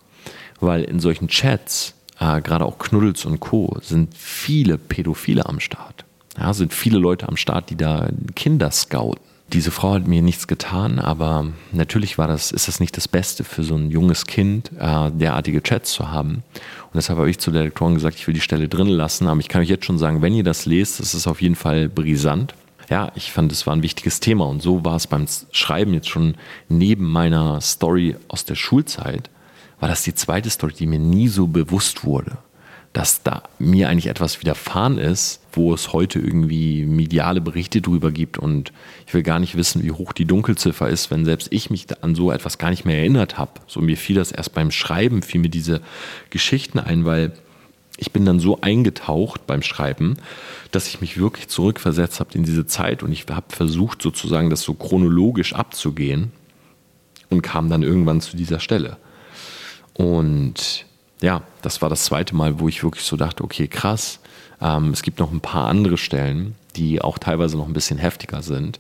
Weil 0.61 0.85
in 0.85 1.01
solchen 1.01 1.29
Chats, 1.29 1.95
äh, 2.19 2.41
gerade 2.41 2.65
auch 2.65 2.79
Knuddels 2.79 3.25
und 3.25 3.41
Co., 3.41 3.79
sind 3.83 4.15
viele 4.15 4.79
Pädophile 4.79 5.47
am 5.47 5.61
Start. 5.61 6.05
Ja, 6.39 6.53
sind 6.53 6.75
viele 6.75 6.99
Leute 6.99 7.29
am 7.29 7.37
Start, 7.37 7.71
die 7.71 7.77
da 7.77 8.09
Kinder 8.35 8.71
scouten. 8.71 9.23
Diese 9.53 9.71
Frau 9.71 9.95
hat 9.95 10.09
mir 10.09 10.23
nichts 10.23 10.49
getan, 10.49 10.99
aber 10.99 11.47
natürlich 11.71 12.19
war 12.19 12.27
das, 12.27 12.51
ist 12.51 12.67
das 12.67 12.81
nicht 12.81 12.97
das 12.97 13.07
Beste 13.07 13.45
für 13.45 13.63
so 13.63 13.77
ein 13.77 13.91
junges 13.91 14.27
Kind, 14.27 14.73
äh, 14.79 15.11
derartige 15.13 15.63
Chats 15.63 15.93
zu 15.93 16.11
haben. 16.11 16.43
Und 16.97 17.01
deshalb 17.01 17.19
habe 17.19 17.29
ich 17.29 17.39
zu 17.39 17.51
der 17.51 17.65
Lektorin 17.65 17.93
gesagt, 17.93 18.17
ich 18.17 18.27
will 18.27 18.33
die 18.33 18.41
Stelle 18.41 18.71
drin 18.71 18.87
lassen. 18.87 19.29
Aber 19.29 19.39
ich 19.39 19.49
kann 19.49 19.61
euch 19.61 19.69
jetzt 19.69 19.85
schon 19.85 19.99
sagen, 19.99 20.23
wenn 20.23 20.33
ihr 20.33 20.45
das 20.45 20.65
lest, 20.65 20.99
ist 20.99 21.27
auf 21.27 21.43
jeden 21.43 21.55
Fall 21.55 21.91
brisant. 21.91 22.55
Ja, 22.89 23.13
ich 23.15 23.33
fand, 23.33 23.53
es 23.53 23.67
war 23.67 23.77
ein 23.77 23.83
wichtiges 23.83 24.19
Thema. 24.19 24.47
Und 24.47 24.63
so 24.63 24.83
war 24.83 24.97
es 24.97 25.07
beim 25.07 25.27
Schreiben 25.53 25.93
jetzt 25.93 26.09
schon 26.09 26.37
neben 26.71 27.05
meiner 27.05 27.61
Story 27.61 28.17
aus 28.29 28.47
der 28.47 28.55
Schulzeit, 28.55 29.29
war 29.79 29.91
das 29.91 30.05
die 30.05 30.15
zweite 30.15 30.49
Story, 30.49 30.73
die 30.73 30.87
mir 30.87 30.99
nie 30.99 31.29
so 31.29 31.47
bewusst 31.49 32.03
wurde 32.03 32.39
dass 32.97 33.23
da 33.23 33.43
mir 33.59 33.91
eigentlich 33.91 34.07
etwas 34.07 34.41
widerfahren 34.41 34.97
ist, 34.97 35.43
wo 35.57 35.73
es 35.75 35.93
heute 35.93 36.19
irgendwie 36.19 36.85
mediale 36.85 37.41
Berichte 37.41 37.81
drüber 37.81 38.13
gibt 38.13 38.39
und 38.39 38.73
ich 39.07 39.15
will 39.15 39.23
gar 39.23 39.39
nicht 39.39 39.57
wissen, 39.57 39.83
wie 39.83 39.93
hoch 39.93 40.13
die 40.13 40.25
Dunkelziffer 40.25 40.89
ist, 40.89 41.11
wenn 41.11 41.25
selbst 41.25 41.49
ich 41.51 41.71
mich 41.71 41.87
an 42.03 42.15
so 42.15 42.31
etwas 42.31 42.59
gar 42.59 42.71
nicht 42.71 42.85
mehr 42.85 42.99
erinnert 42.99 43.39
habe. 43.39 43.53
So 43.67 43.81
mir 43.81 43.97
fiel 43.97 44.17
das 44.17 44.33
erst 44.33 44.55
beim 44.55 44.71
Schreiben, 44.71 45.23
fiel 45.23 45.41
mir 45.41 45.49
diese 45.49 45.81
Geschichten 46.31 46.79
ein, 46.79 47.05
weil 47.05 47.33
ich 47.99 48.13
bin 48.13 48.27
dann 48.27 48.41
so 48.41 48.61
eingetaucht 48.61 49.47
beim 49.47 49.63
Schreiben, 49.63 50.17
dass 50.71 50.87
ich 50.89 51.01
mich 51.01 51.19
wirklich 51.19 51.49
zurückversetzt 51.49 52.21
habe 52.21 52.35
in 52.35 52.45
diese 52.45 52.67
Zeit 52.67 53.03
und 53.03 53.11
ich 53.13 53.27
habe 53.31 53.47
versucht 53.49 54.03
sozusagen 54.03 54.51
das 54.51 54.63
so 54.63 54.75
chronologisch 54.75 55.55
abzugehen 55.55 56.33
und 57.31 57.43
kam 57.43 57.71
dann 57.71 57.83
irgendwann 57.83 58.21
zu 58.21 58.37
dieser 58.37 58.61
Stelle. 58.61 58.99
Und 59.95 60.85
ja, 61.23 61.43
das 61.63 61.81
war 61.81 61.89
das 61.89 62.05
zweite 62.05 62.37
Mal, 62.37 62.61
wo 62.61 62.69
ich 62.69 62.83
wirklich 62.83 63.05
so 63.05 63.17
dachte, 63.17 63.43
okay, 63.43 63.67
krass. 63.67 64.21
Ähm, 64.61 64.91
es 64.91 65.03
gibt 65.03 65.19
noch 65.19 65.33
ein 65.33 65.41
paar 65.41 65.69
andere 65.69 65.99
Stellen, 65.99 66.55
die 66.77 67.01
auch 67.01 67.19
teilweise 67.19 67.57
noch 67.57 67.67
ein 67.67 67.73
bisschen 67.73 67.99
heftiger 67.99 68.43
sind, 68.43 68.79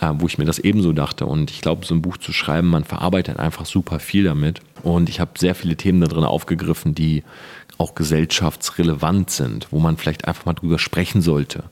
äh, 0.00 0.10
wo 0.14 0.26
ich 0.26 0.38
mir 0.38 0.44
das 0.44 0.58
ebenso 0.58 0.92
dachte. 0.92 1.26
Und 1.26 1.50
ich 1.50 1.60
glaube, 1.60 1.84
so 1.86 1.94
ein 1.94 2.02
Buch 2.02 2.16
zu 2.16 2.32
schreiben, 2.32 2.68
man 2.68 2.84
verarbeitet 2.84 3.38
einfach 3.38 3.66
super 3.66 3.98
viel 3.98 4.24
damit. 4.24 4.60
Und 4.82 5.08
ich 5.08 5.20
habe 5.20 5.32
sehr 5.38 5.54
viele 5.54 5.76
Themen 5.76 6.00
da 6.00 6.06
drin 6.06 6.24
aufgegriffen, 6.24 6.94
die 6.94 7.22
auch 7.78 7.94
gesellschaftsrelevant 7.94 9.30
sind, 9.30 9.68
wo 9.70 9.80
man 9.80 9.96
vielleicht 9.96 10.28
einfach 10.28 10.46
mal 10.46 10.52
drüber 10.54 10.78
sprechen 10.78 11.22
sollte, 11.22 11.64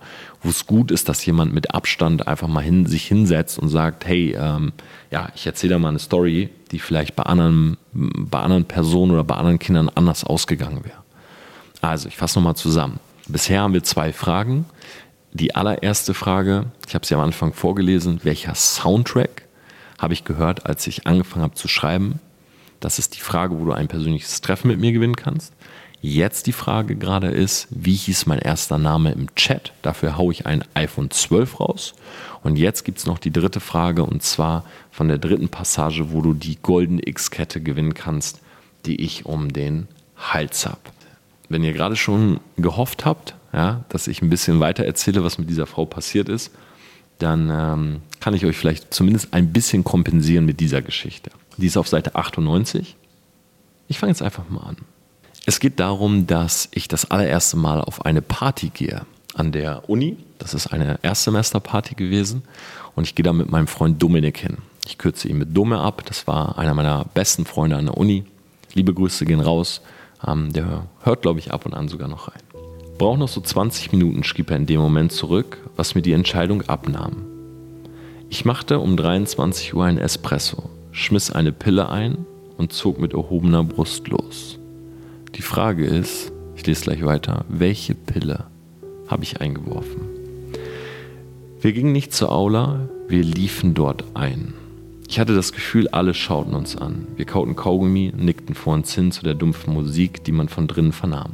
wo 0.42 0.48
es 0.48 0.66
gut 0.66 0.90
ist, 0.90 1.08
dass 1.08 1.24
jemand 1.24 1.54
mit 1.54 1.74
Abstand 1.74 2.26
einfach 2.26 2.48
mal 2.48 2.62
hin, 2.62 2.86
sich 2.86 3.06
hinsetzt 3.06 3.58
und 3.58 3.68
sagt, 3.68 4.06
hey, 4.06 4.36
ähm, 4.36 4.72
ja, 5.10 5.28
ich 5.36 5.46
erzähle 5.46 5.74
da 5.74 5.78
mal 5.78 5.90
eine 5.90 6.00
Story, 6.00 6.48
die 6.72 6.80
vielleicht 6.80 7.14
bei 7.14 7.22
anderen, 7.22 7.76
bei 7.92 8.40
anderen 8.40 8.64
Personen 8.64 9.12
oder 9.12 9.24
bei 9.24 9.36
anderen 9.36 9.60
Kindern 9.60 9.90
anders 9.94 10.24
ausgegangen 10.24 10.84
wäre. 10.84 11.02
Also, 11.80 12.08
ich 12.08 12.16
fasse 12.16 12.38
nochmal 12.38 12.56
zusammen. 12.56 12.98
Bisher 13.32 13.62
haben 13.62 13.72
wir 13.72 13.82
zwei 13.82 14.12
Fragen. 14.12 14.66
Die 15.32 15.54
allererste 15.54 16.12
Frage, 16.12 16.66
ich 16.86 16.94
habe 16.94 17.06
sie 17.06 17.14
am 17.14 17.22
Anfang 17.22 17.54
vorgelesen, 17.54 18.20
welcher 18.24 18.54
Soundtrack 18.54 19.44
habe 19.98 20.12
ich 20.12 20.24
gehört, 20.24 20.66
als 20.66 20.86
ich 20.86 21.06
angefangen 21.06 21.44
habe 21.44 21.54
zu 21.54 21.66
schreiben? 21.66 22.20
Das 22.80 22.98
ist 22.98 23.16
die 23.16 23.22
Frage, 23.22 23.58
wo 23.58 23.64
du 23.64 23.72
ein 23.72 23.88
persönliches 23.88 24.42
Treffen 24.42 24.68
mit 24.68 24.80
mir 24.80 24.92
gewinnen 24.92 25.16
kannst. 25.16 25.54
Jetzt 26.02 26.46
die 26.46 26.52
Frage 26.52 26.94
gerade 26.94 27.28
ist, 27.28 27.68
wie 27.70 27.94
hieß 27.94 28.26
mein 28.26 28.40
erster 28.40 28.76
Name 28.76 29.12
im 29.12 29.34
Chat? 29.34 29.72
Dafür 29.80 30.18
haue 30.18 30.34
ich 30.34 30.44
ein 30.44 30.62
iPhone 30.74 31.10
12 31.10 31.58
raus. 31.58 31.94
Und 32.42 32.56
jetzt 32.56 32.84
gibt 32.84 32.98
es 32.98 33.06
noch 33.06 33.18
die 33.18 33.32
dritte 33.32 33.60
Frage 33.60 34.04
und 34.04 34.22
zwar 34.22 34.66
von 34.90 35.08
der 35.08 35.16
dritten 35.16 35.48
Passage, 35.48 36.12
wo 36.12 36.20
du 36.20 36.34
die 36.34 36.58
goldene 36.60 37.00
X-Kette 37.02 37.62
gewinnen 37.62 37.94
kannst, 37.94 38.40
die 38.84 39.00
ich 39.00 39.24
um 39.24 39.54
den 39.54 39.88
Hals 40.18 40.66
habe. 40.66 40.91
Wenn 41.52 41.62
ihr 41.62 41.74
gerade 41.74 41.96
schon 41.96 42.40
gehofft 42.56 43.04
habt, 43.04 43.34
ja, 43.52 43.84
dass 43.90 44.06
ich 44.06 44.22
ein 44.22 44.30
bisschen 44.30 44.58
weiter 44.58 44.84
erzähle, 44.84 45.22
was 45.22 45.38
mit 45.38 45.50
dieser 45.50 45.66
Frau 45.66 45.84
passiert 45.84 46.30
ist, 46.30 46.50
dann 47.18 47.50
ähm, 47.50 48.00
kann 48.20 48.32
ich 48.32 48.46
euch 48.46 48.56
vielleicht 48.56 48.92
zumindest 48.94 49.34
ein 49.34 49.52
bisschen 49.52 49.84
kompensieren 49.84 50.46
mit 50.46 50.60
dieser 50.60 50.80
Geschichte. 50.80 51.30
Die 51.58 51.66
ist 51.66 51.76
auf 51.76 51.88
Seite 51.88 52.14
98. 52.14 52.96
Ich 53.88 53.98
fange 53.98 54.10
jetzt 54.12 54.22
einfach 54.22 54.48
mal 54.48 54.62
an. 54.62 54.78
Es 55.44 55.60
geht 55.60 55.78
darum, 55.78 56.26
dass 56.26 56.68
ich 56.72 56.88
das 56.88 57.10
allererste 57.10 57.58
Mal 57.58 57.82
auf 57.82 58.06
eine 58.06 58.22
Party 58.22 58.70
gehe 58.70 59.02
an 59.34 59.52
der 59.52 59.88
Uni. 59.90 60.16
Das 60.38 60.54
ist 60.54 60.68
eine 60.68 60.98
Erstsemesterparty 61.02 61.94
gewesen 61.94 62.42
und 62.94 63.04
ich 63.04 63.14
gehe 63.14 63.24
da 63.24 63.32
mit 63.32 63.50
meinem 63.50 63.66
Freund 63.66 64.02
Dominik 64.02 64.38
hin. 64.38 64.58
Ich 64.86 64.98
kürze 64.98 65.28
ihn 65.28 65.38
mit 65.38 65.56
Dome 65.56 65.78
ab. 65.78 66.02
Das 66.06 66.26
war 66.26 66.58
einer 66.58 66.74
meiner 66.74 67.04
besten 67.12 67.44
Freunde 67.44 67.76
an 67.76 67.86
der 67.86 67.96
Uni. 67.96 68.24
Liebe 68.74 68.94
Grüße 68.94 69.24
gehen 69.26 69.40
raus. 69.40 69.82
Ähm, 70.26 70.52
der 70.52 70.86
hört, 71.00 71.22
glaube 71.22 71.38
ich, 71.38 71.52
ab 71.52 71.66
und 71.66 71.74
an 71.74 71.88
sogar 71.88 72.08
noch 72.08 72.28
rein. 72.28 72.42
Brauch 72.98 73.16
noch 73.16 73.28
so 73.28 73.40
20 73.40 73.92
Minuten, 73.92 74.22
schrieb 74.22 74.50
er 74.50 74.56
in 74.56 74.66
dem 74.66 74.80
Moment 74.80 75.12
zurück, 75.12 75.58
was 75.76 75.94
mir 75.94 76.02
die 76.02 76.12
Entscheidung 76.12 76.62
abnahm. 76.62 77.24
Ich 78.28 78.44
machte 78.44 78.78
um 78.78 78.96
23 78.96 79.74
Uhr 79.74 79.84
ein 79.84 79.98
Espresso, 79.98 80.70
schmiss 80.90 81.30
eine 81.30 81.52
Pille 81.52 81.88
ein 81.88 82.24
und 82.56 82.72
zog 82.72 83.00
mit 83.00 83.12
erhobener 83.12 83.64
Brust 83.64 84.08
los. 84.08 84.58
Die 85.34 85.42
Frage 85.42 85.84
ist, 85.84 86.32
ich 86.54 86.66
lese 86.66 86.84
gleich 86.84 87.04
weiter, 87.04 87.44
welche 87.48 87.94
Pille 87.94 88.44
habe 89.08 89.24
ich 89.24 89.40
eingeworfen? 89.40 90.02
Wir 91.60 91.72
gingen 91.72 91.92
nicht 91.92 92.12
zur 92.12 92.32
Aula, 92.32 92.88
wir 93.08 93.22
liefen 93.22 93.74
dort 93.74 94.04
ein. 94.14 94.54
Ich 95.12 95.20
hatte 95.20 95.34
das 95.34 95.52
Gefühl, 95.52 95.88
alle 95.88 96.14
schauten 96.14 96.54
uns 96.54 96.74
an. 96.74 97.06
Wir 97.16 97.26
kauten 97.26 97.54
Kaugummi, 97.54 98.14
nickten 98.16 98.54
vor 98.54 98.72
uns 98.72 98.94
hin 98.94 99.12
zu 99.12 99.22
der 99.22 99.34
dumpfen 99.34 99.74
Musik, 99.74 100.24
die 100.24 100.32
man 100.32 100.48
von 100.48 100.66
drinnen 100.66 100.92
vernahm. 100.92 101.32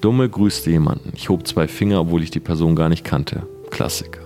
Dumme 0.00 0.28
grüßte 0.28 0.70
jemanden. 0.70 1.12
Ich 1.16 1.28
hob 1.28 1.48
zwei 1.48 1.66
Finger, 1.66 2.02
obwohl 2.02 2.22
ich 2.22 2.30
die 2.30 2.38
Person 2.38 2.76
gar 2.76 2.88
nicht 2.88 3.02
kannte. 3.02 3.42
Klassiker. 3.70 4.20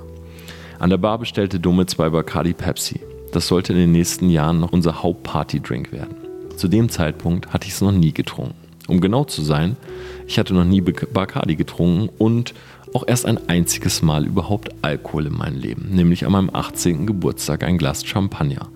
An 0.79 0.91
der 0.91 0.99
Bar 0.99 1.17
bestellte 1.17 1.59
Dumme 1.59 1.87
zwei 1.87 2.11
Bacardi 2.11 2.53
Pepsi. 2.53 3.01
Das 3.33 3.49
sollte 3.49 3.73
in 3.73 3.79
den 3.79 3.93
nächsten 3.93 4.29
Jahren 4.29 4.61
noch 4.61 4.73
unser 4.73 5.03
Hauptparty-Drink 5.03 5.91
werden. 5.91 6.17
Zu 6.57 6.69
dem 6.69 6.91
Zeitpunkt 6.91 7.55
hatte 7.55 7.67
ich 7.67 7.73
es 7.73 7.81
noch 7.81 7.93
nie 7.93 8.13
getrunken. 8.13 8.57
Um 8.89 9.01
genau 9.01 9.25
zu 9.25 9.41
sein, 9.41 9.79
ich 10.27 10.39
hatte 10.39 10.53
noch 10.53 10.67
nie 10.67 10.83
Bacardi 10.83 11.57
getrunken 11.57 12.11
und 12.19 12.53
auch 12.95 13.05
erst 13.07 13.27
ein 13.27 13.49
einziges 13.49 14.03
Mal 14.03 14.27
überhaupt 14.27 14.71
Alkohol 14.83 15.27
in 15.27 15.37
meinem 15.37 15.59
Leben, 15.59 15.89
nämlich 15.91 16.27
an 16.27 16.33
meinem 16.33 16.51
18. 16.53 17.07
Geburtstag 17.07 17.63
ein 17.63 17.79
Glas 17.79 18.05
Champagner. 18.05 18.69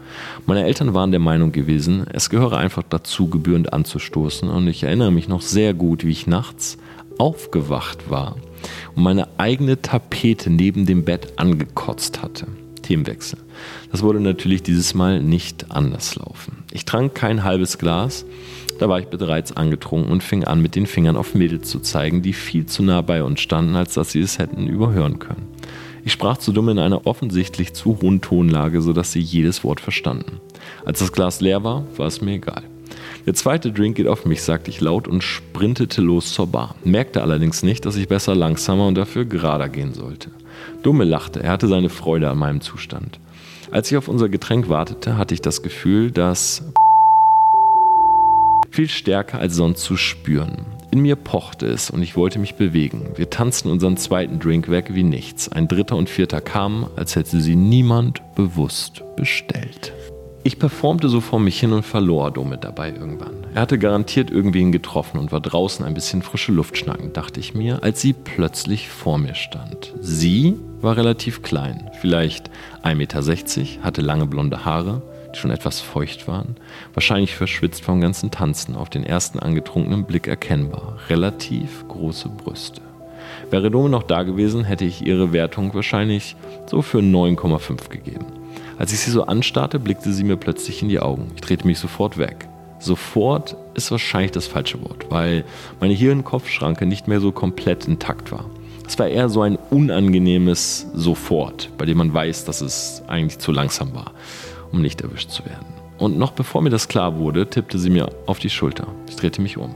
Meine 0.47 0.65
Eltern 0.65 0.95
waren 0.95 1.11
der 1.11 1.21
Meinung 1.21 1.53
gewesen, 1.53 2.07
es 2.13 2.31
gehöre 2.31 2.57
einfach 2.57 2.85
dazu, 2.89 3.29
gebührend 3.29 3.73
anzustoßen 3.73 4.49
und 4.49 4.69
ich 4.69 4.83
erinnere 4.83 5.11
mich 5.11 5.29
noch 5.29 5.43
sehr 5.43 5.75
gut, 5.75 6.05
wie 6.05 6.13
ich 6.13 6.27
nachts 6.27 6.79
aufgewacht 7.19 8.11
war 8.11 8.37
und 8.95 9.03
meine 9.03 9.29
eigene 9.39 9.81
Tapete 9.81 10.51
neben 10.51 10.87
dem 10.87 11.05
Bett 11.05 11.35
angekotzt 11.37 12.23
hatte. 12.23 12.47
Themenwechsel. 12.83 13.39
Das 13.91 14.03
wurde 14.03 14.21
natürlich 14.21 14.63
dieses 14.63 14.95
Mal 14.95 15.21
nicht 15.23 15.71
anders 15.71 16.17
laufen. 16.17 16.65
Ich 16.71 16.85
trank 16.85 17.15
kein 17.15 17.43
halbes 17.43 17.79
Glas, 17.79 18.27
da 18.79 18.89
war 18.89 18.99
ich 18.99 19.07
bereits 19.07 19.57
angetrunken 19.57 20.11
und 20.11 20.23
fing 20.23 20.45
an, 20.45 20.61
mit 20.61 20.75
den 20.75 20.87
Fingern 20.87 21.17
auf 21.17 21.35
Mädels 21.35 21.69
zu 21.69 21.81
zeigen, 21.81 22.23
die 22.23 22.33
viel 22.33 22.67
zu 22.67 22.83
nah 22.83 23.01
bei 23.01 23.23
uns 23.23 23.41
standen, 23.41 23.77
als 23.77 23.95
dass 23.95 24.13
sie 24.13 24.21
es 24.21 24.39
hätten 24.39 24.67
überhören 24.67 25.19
können. 25.19 25.47
Ich 26.05 26.13
sprach 26.13 26.37
zu 26.37 26.53
dumm 26.53 26.69
in 26.69 26.79
einer 26.79 27.07
offensichtlich 27.07 27.73
zu 27.73 27.99
hohen 28.03 28.21
Tonlage, 28.21 28.83
sodass 28.83 29.13
sie 29.13 29.21
jedes 29.21 29.65
Wort 29.65 29.81
verstanden. 29.81 30.41
Als 30.85 30.99
das 30.99 31.13
Glas 31.13 31.41
leer 31.41 31.65
war, 31.65 31.85
war 31.97 32.07
es 32.07 32.21
mir 32.21 32.33
egal. 32.33 32.63
Der 33.27 33.33
zweite 33.33 33.73
Drink 33.73 33.97
geht 33.97 34.07
auf 34.07 34.27
mich, 34.27 34.43
sagte 34.43 34.71
ich 34.71 34.83
laut 34.83 35.09
und 35.09 35.25
sprintete 35.25 36.03
los 36.03 36.35
zur 36.35 36.47
Bar. 36.47 36.75
Merkte 36.85 37.23
allerdings 37.23 37.63
nicht, 37.63 37.87
dass 37.87 37.97
ich 37.97 38.07
besser 38.07 38.35
langsamer 38.35 38.87
und 38.87 38.97
dafür 38.97 39.25
gerader 39.25 39.71
gehen 39.71 39.95
sollte. 39.95 40.31
Dumme 40.83 41.05
lachte, 41.05 41.43
er 41.43 41.53
hatte 41.53 41.69
seine 41.69 41.89
Freude 41.89 42.29
an 42.29 42.39
meinem 42.39 42.61
Zustand. 42.61 43.19
Als 43.71 43.91
ich 43.91 43.97
auf 43.97 44.09
unser 44.09 44.29
Getränk 44.29 44.69
wartete, 44.69 45.17
hatte 45.17 45.33
ich 45.33 45.41
das 45.41 45.63
Gefühl, 45.63 46.11
dass 46.11 46.63
viel 48.75 48.89
stärker 48.89 49.39
als 49.39 49.55
sonst 49.55 49.85
zu 49.85 49.97
spüren. 49.97 50.67
In 50.91 51.01
mir 51.01 51.15
pochte 51.15 51.67
es 51.67 51.91
und 51.91 52.03
ich 52.03 52.17
wollte 52.17 52.41
mich 52.41 52.57
bewegen. 52.57 53.07
Wir 53.15 53.31
tanzten 53.31 53.71
unseren 53.71 53.97
zweiten 53.97 54.41
Drink 54.41 54.69
weg 54.69 54.95
wie 54.95 55.05
nichts. 55.05 55.49
Ein 55.49 55.69
dritter 55.69 55.97
und 55.97 56.11
vierter 56.11 56.41
kamen, 56.41 56.87
als 56.97 57.15
hätte 57.15 57.41
sie 57.41 57.55
niemand 57.55 58.21
bewusst 58.35 59.05
bestellt. 59.17 59.93
Ich 60.43 60.59
performte 60.59 61.09
so 61.09 61.21
vor 61.21 61.39
mich 61.39 61.59
hin 61.59 61.73
und 61.73 61.85
verlor 61.85 62.33
Domit 62.33 62.65
dabei 62.65 62.91
irgendwann. 62.91 63.47
Er 63.55 63.63
hatte 63.63 63.79
garantiert 63.79 64.31
irgendwen 64.31 64.73
getroffen 64.73 65.19
und 65.19 65.31
war 65.31 65.41
draußen 65.41 65.85
ein 65.85 65.95
bisschen 65.95 66.23
frische 66.23 66.53
Luft 66.53 66.77
schnacken, 66.77 67.13
dachte 67.13 67.39
ich 67.39 67.55
mir, 67.55 67.83
als 67.83 68.01
sie 68.01 68.13
plötzlich 68.13 68.89
vor 68.89 69.19
mir 69.19 69.35
stand. 69.35 69.95
Sie 70.01 70.57
war 70.81 70.97
relativ 70.97 71.43
klein, 71.43 71.91
vielleicht 72.01 72.51
1,60 72.83 72.95
Meter, 72.97 73.85
hatte 73.85 74.03
lange 74.03 74.27
blonde 74.27 74.65
Haare, 74.65 75.01
die 75.35 75.41
schon 75.41 75.51
etwas 75.51 75.81
feucht 75.81 76.29
waren, 76.29 76.57
wahrscheinlich 76.95 77.35
verschwitzt 77.35 77.83
vom 77.83 78.01
ganzen 78.01 78.31
Tanzen, 78.31 78.77
auf 78.77 78.89
den 78.89 79.05
ersten 79.05 79.39
angetrunkenen 79.39 80.05
Blick 80.05 80.27
erkennbar, 80.27 80.99
relativ 81.09 81.87
große 81.89 82.29
Brüste. 82.29 82.81
Wäre 83.51 83.71
Dome 83.71 83.89
noch 83.89 84.03
da 84.03 84.23
gewesen, 84.23 84.65
hätte 84.65 84.85
ich 84.85 85.07
ihre 85.07 85.33
Wertung 85.33 85.75
wahrscheinlich 85.75 86.37
so 86.67 86.83
für 86.83 86.99
9,5 86.99 87.89
gegeben. 87.89 88.27
Als 88.79 88.93
ich 88.93 89.01
sie 89.01 89.11
so 89.11 89.25
anstarrte, 89.25 89.79
blickte 89.79 90.13
sie 90.13 90.25
mir 90.25 90.37
plötzlich 90.37 90.83
in 90.83 90.89
die 90.89 91.01
Augen. 91.01 91.31
Ich 91.35 91.41
drehte 91.43 91.67
mich 91.67 91.79
sofort 91.79 92.19
weg. 92.19 92.49
Sofort 92.79 93.57
ist 93.75 93.91
wahrscheinlich 93.91 94.33
das 94.33 94.47
falsche 94.47 94.83
Wort, 94.83 95.07
weil 95.11 95.45
meine 95.81 95.95
Hirn-Kopf-Schranke 95.95 96.87
nicht 96.87 97.09
mehr 97.09 97.21
so 97.21 97.33
komplett 97.33 97.87
intakt 97.87 98.33
war. 98.33 98.47
Es 98.87 98.99
war 98.99 99.09
eher 99.09 99.29
so 99.31 99.41
ein 99.41 99.57
unangenehmes 99.71 100.89
Sofort, 100.93 101.71
bei 101.79 101.87
dem 101.87 101.97
man 101.99 102.13
weiß, 102.13 102.45
dass 102.45 102.61
es 102.61 103.03
eigentlich 103.07 103.39
zu 103.39 103.53
langsam 103.53 103.95
war 103.95 104.13
um 104.75 104.83
nicht 104.83 105.01
erwischt 105.01 105.31
zu 105.31 105.45
werden. 105.45 105.67
Und 105.99 106.19
noch 106.19 106.33
bevor 106.33 106.61
mir 106.61 106.71
das 106.71 106.89
klar 106.89 107.19
wurde, 107.19 107.49
tippte 107.49 107.79
sie 107.79 107.91
mir 107.91 108.09
auf 108.27 108.41
die 108.41 108.51
Schulter. 108.51 108.89
Ich 109.09 109.17
drehte 109.17 109.41
mich 109.41 109.57
um. 109.57 109.75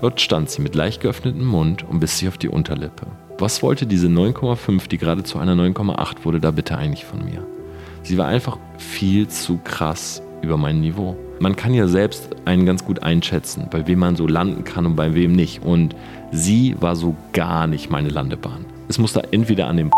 Dort 0.00 0.20
stand 0.20 0.50
sie 0.50 0.60
mit 0.60 0.74
leicht 0.74 1.00
geöffnetem 1.00 1.46
Mund 1.46 1.84
und 1.88 2.00
biss 2.00 2.18
sich 2.18 2.28
auf 2.28 2.38
die 2.38 2.48
Unterlippe. 2.48 3.06
Was 3.38 3.62
wollte 3.62 3.86
diese 3.86 4.08
9,5, 4.08 4.88
die 4.88 4.98
gerade 4.98 5.22
zu 5.22 5.38
einer 5.38 5.54
9,8 5.54 6.24
wurde, 6.24 6.40
da 6.40 6.50
bitte 6.50 6.76
eigentlich 6.76 7.04
von 7.04 7.24
mir? 7.24 7.46
Sie 8.02 8.18
war 8.18 8.26
einfach 8.26 8.58
viel 8.78 9.28
zu 9.28 9.58
krass 9.58 10.22
über 10.42 10.56
mein 10.56 10.80
Niveau. 10.80 11.16
Man 11.40 11.54
kann 11.54 11.72
ja 11.72 11.86
selbst 11.86 12.30
einen 12.44 12.66
ganz 12.66 12.84
gut 12.84 13.02
einschätzen, 13.02 13.68
bei 13.70 13.86
wem 13.86 14.00
man 14.00 14.16
so 14.16 14.26
landen 14.26 14.64
kann 14.64 14.86
und 14.86 14.96
bei 14.96 15.14
wem 15.14 15.32
nicht. 15.32 15.62
Und 15.62 15.94
sie 16.32 16.74
war 16.80 16.96
so 16.96 17.14
gar 17.32 17.68
nicht 17.68 17.90
meine 17.90 18.08
Landebahn. 18.08 18.64
Es 18.88 18.98
musste 18.98 19.32
entweder 19.32 19.68
an 19.68 19.76
dem 19.76 19.90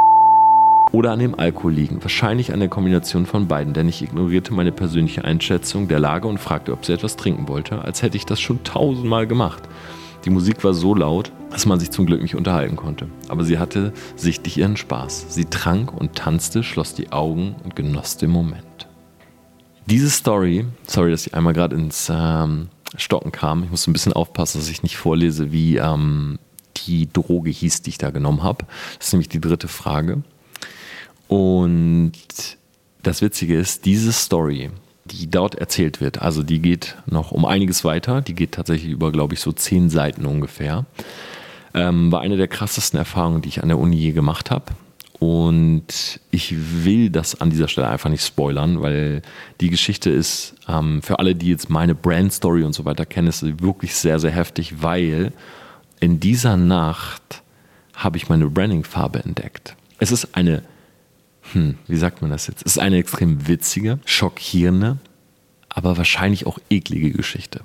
oder 0.92 1.12
an 1.12 1.18
dem 1.18 1.38
Alkohol 1.38 1.72
liegen. 1.72 2.02
Wahrscheinlich 2.02 2.52
an 2.52 2.60
der 2.60 2.68
Kombination 2.68 3.26
von 3.26 3.46
beiden, 3.46 3.74
denn 3.74 3.88
ich 3.88 4.02
ignorierte 4.02 4.52
meine 4.52 4.72
persönliche 4.72 5.24
Einschätzung 5.24 5.88
der 5.88 6.00
Lage 6.00 6.28
und 6.28 6.38
fragte, 6.38 6.72
ob 6.72 6.84
sie 6.84 6.92
etwas 6.92 7.16
trinken 7.16 7.48
wollte, 7.48 7.82
als 7.82 8.02
hätte 8.02 8.16
ich 8.16 8.26
das 8.26 8.40
schon 8.40 8.64
tausendmal 8.64 9.26
gemacht. 9.26 9.62
Die 10.24 10.30
Musik 10.30 10.62
war 10.64 10.74
so 10.74 10.94
laut, 10.94 11.32
dass 11.50 11.66
man 11.66 11.80
sich 11.80 11.90
zum 11.90 12.06
Glück 12.06 12.20
nicht 12.20 12.34
unterhalten 12.34 12.76
konnte. 12.76 13.08
Aber 13.28 13.44
sie 13.44 13.58
hatte 13.58 13.92
sichtlich 14.16 14.58
ihren 14.58 14.76
Spaß. 14.76 15.26
Sie 15.30 15.46
trank 15.46 15.92
und 15.98 16.14
tanzte, 16.14 16.62
schloss 16.62 16.94
die 16.94 17.10
Augen 17.12 17.56
und 17.64 17.74
genoss 17.74 18.18
den 18.18 18.30
Moment. 18.30 18.64
Diese 19.86 20.10
Story, 20.10 20.66
sorry, 20.86 21.10
dass 21.10 21.26
ich 21.26 21.34
einmal 21.34 21.54
gerade 21.54 21.74
ins 21.74 22.12
ähm, 22.14 22.68
Stocken 22.96 23.32
kam, 23.32 23.64
ich 23.64 23.70
muss 23.70 23.86
ein 23.86 23.92
bisschen 23.92 24.12
aufpassen, 24.12 24.60
dass 24.60 24.68
ich 24.68 24.82
nicht 24.82 24.96
vorlese, 24.96 25.52
wie 25.52 25.78
ähm, 25.78 26.38
die 26.76 27.10
Droge 27.10 27.50
hieß, 27.50 27.82
die 27.82 27.90
ich 27.90 27.98
da 27.98 28.10
genommen 28.10 28.42
habe. 28.42 28.66
Das 28.98 29.08
ist 29.08 29.12
nämlich 29.12 29.28
die 29.28 29.40
dritte 29.40 29.68
Frage. 29.68 30.22
Und 31.30 32.12
das 33.04 33.22
Witzige 33.22 33.56
ist, 33.56 33.84
diese 33.84 34.10
Story, 34.10 34.70
die 35.04 35.30
dort 35.30 35.54
erzählt 35.54 36.00
wird, 36.00 36.20
also 36.20 36.42
die 36.42 36.58
geht 36.58 36.96
noch 37.06 37.30
um 37.30 37.44
einiges 37.44 37.84
weiter, 37.84 38.20
die 38.20 38.34
geht 38.34 38.50
tatsächlich 38.50 38.90
über, 38.90 39.12
glaube 39.12 39.34
ich, 39.34 39.40
so 39.40 39.52
zehn 39.52 39.90
Seiten 39.90 40.26
ungefähr, 40.26 40.86
ähm, 41.72 42.10
war 42.10 42.22
eine 42.22 42.36
der 42.36 42.48
krassesten 42.48 42.98
Erfahrungen, 42.98 43.42
die 43.42 43.48
ich 43.48 43.62
an 43.62 43.68
der 43.68 43.78
Uni 43.78 43.94
je 43.94 44.10
gemacht 44.10 44.50
habe. 44.50 44.72
Und 45.20 46.18
ich 46.32 46.52
will 46.84 47.10
das 47.10 47.40
an 47.40 47.50
dieser 47.50 47.68
Stelle 47.68 47.86
einfach 47.86 48.10
nicht 48.10 48.26
spoilern, 48.26 48.82
weil 48.82 49.22
die 49.60 49.70
Geschichte 49.70 50.10
ist 50.10 50.56
ähm, 50.66 51.00
für 51.00 51.20
alle, 51.20 51.36
die 51.36 51.50
jetzt 51.50 51.70
meine 51.70 51.94
Brand-Story 51.94 52.64
und 52.64 52.72
so 52.72 52.84
weiter 52.84 53.06
kennen, 53.06 53.28
ist 53.28 53.62
wirklich 53.62 53.94
sehr, 53.94 54.18
sehr 54.18 54.32
heftig, 54.32 54.82
weil 54.82 55.32
in 56.00 56.18
dieser 56.18 56.56
Nacht 56.56 57.44
habe 57.94 58.16
ich 58.16 58.28
meine 58.28 58.48
Branding-Farbe 58.48 59.22
entdeckt. 59.22 59.76
Es 60.00 60.10
ist 60.10 60.34
eine 60.34 60.64
hm, 61.52 61.78
wie 61.86 61.96
sagt 61.96 62.22
man 62.22 62.30
das 62.30 62.46
jetzt? 62.46 62.64
Es 62.66 62.72
ist 62.76 62.78
eine 62.78 62.98
extrem 62.98 63.48
witzige, 63.48 63.98
schockierende, 64.04 64.98
aber 65.68 65.96
wahrscheinlich 65.96 66.46
auch 66.46 66.58
eklige 66.68 67.10
Geschichte. 67.10 67.60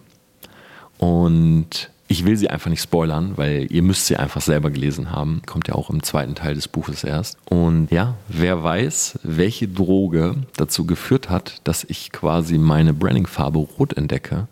Und 0.98 1.90
ich 2.08 2.24
will 2.24 2.38
sie 2.38 2.50
einfach 2.50 2.70
nicht 2.70 2.84
spoilern, 2.84 3.34
weil 3.36 3.68
ihr 3.72 3.82
müsst 3.82 4.06
sie 4.06 4.18
einfach 4.18 4.42
selber 4.42 4.70
gelesen 4.70 5.12
haben. 5.12 5.42
Kommt 5.46 5.68
ja 5.68 5.76
auch 5.76 5.90
im 5.90 6.04
zweiten 6.04 6.36
Teil 6.36 6.54
des 6.54 6.68
Buches 6.68 7.04
erst. 7.04 7.38
Und 7.46 7.92
ja, 7.92 8.16
wer 8.28 8.64
weiß, 8.64 9.20
welche 9.24 9.68
Droge 9.68 10.36
dazu 10.56 10.86
geführt 10.86 11.30
hat, 11.30 11.62
dass 11.64 11.84
ich 11.84 12.12
quasi 12.12 12.60
meine 12.60 12.94
Branding-Farbe 12.94 13.58
rot 13.58 13.94
entdecke, 13.94 14.48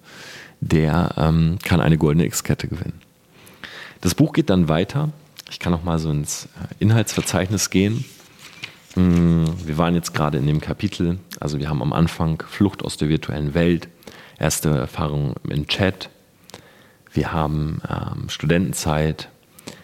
der 0.61 1.13
ähm, 1.17 1.59
kann 1.63 1.79
eine 1.79 1.97
goldene 1.97 2.25
X-Kette 2.25 2.67
gewinnen. 2.67 3.01
Das 4.01 4.15
Buch 4.15 4.33
geht 4.33 4.49
dann 4.49 4.67
weiter. 4.67 5.09
Ich 5.51 5.59
kann 5.59 5.71
noch 5.71 5.83
mal 5.83 5.99
so 5.99 6.09
ins 6.09 6.45
äh, 6.45 6.73
Inhaltsverzeichnis 6.79 7.69
gehen. 7.69 8.03
Mm, 8.95 9.45
wir 9.65 9.77
waren 9.77 9.95
jetzt 9.95 10.13
gerade 10.13 10.37
in 10.37 10.47
dem 10.47 10.61
Kapitel, 10.61 11.19
also 11.39 11.59
wir 11.59 11.69
haben 11.69 11.81
am 11.81 11.93
Anfang 11.93 12.43
Flucht 12.47 12.83
aus 12.83 12.97
der 12.97 13.09
virtuellen 13.09 13.53
Welt, 13.53 13.87
erste 14.37 14.69
Erfahrung 14.69 15.35
im 15.49 15.67
Chat, 15.67 16.09
wir 17.11 17.31
haben 17.31 17.81
ähm, 17.89 18.29
Studentenzeit, 18.29 19.29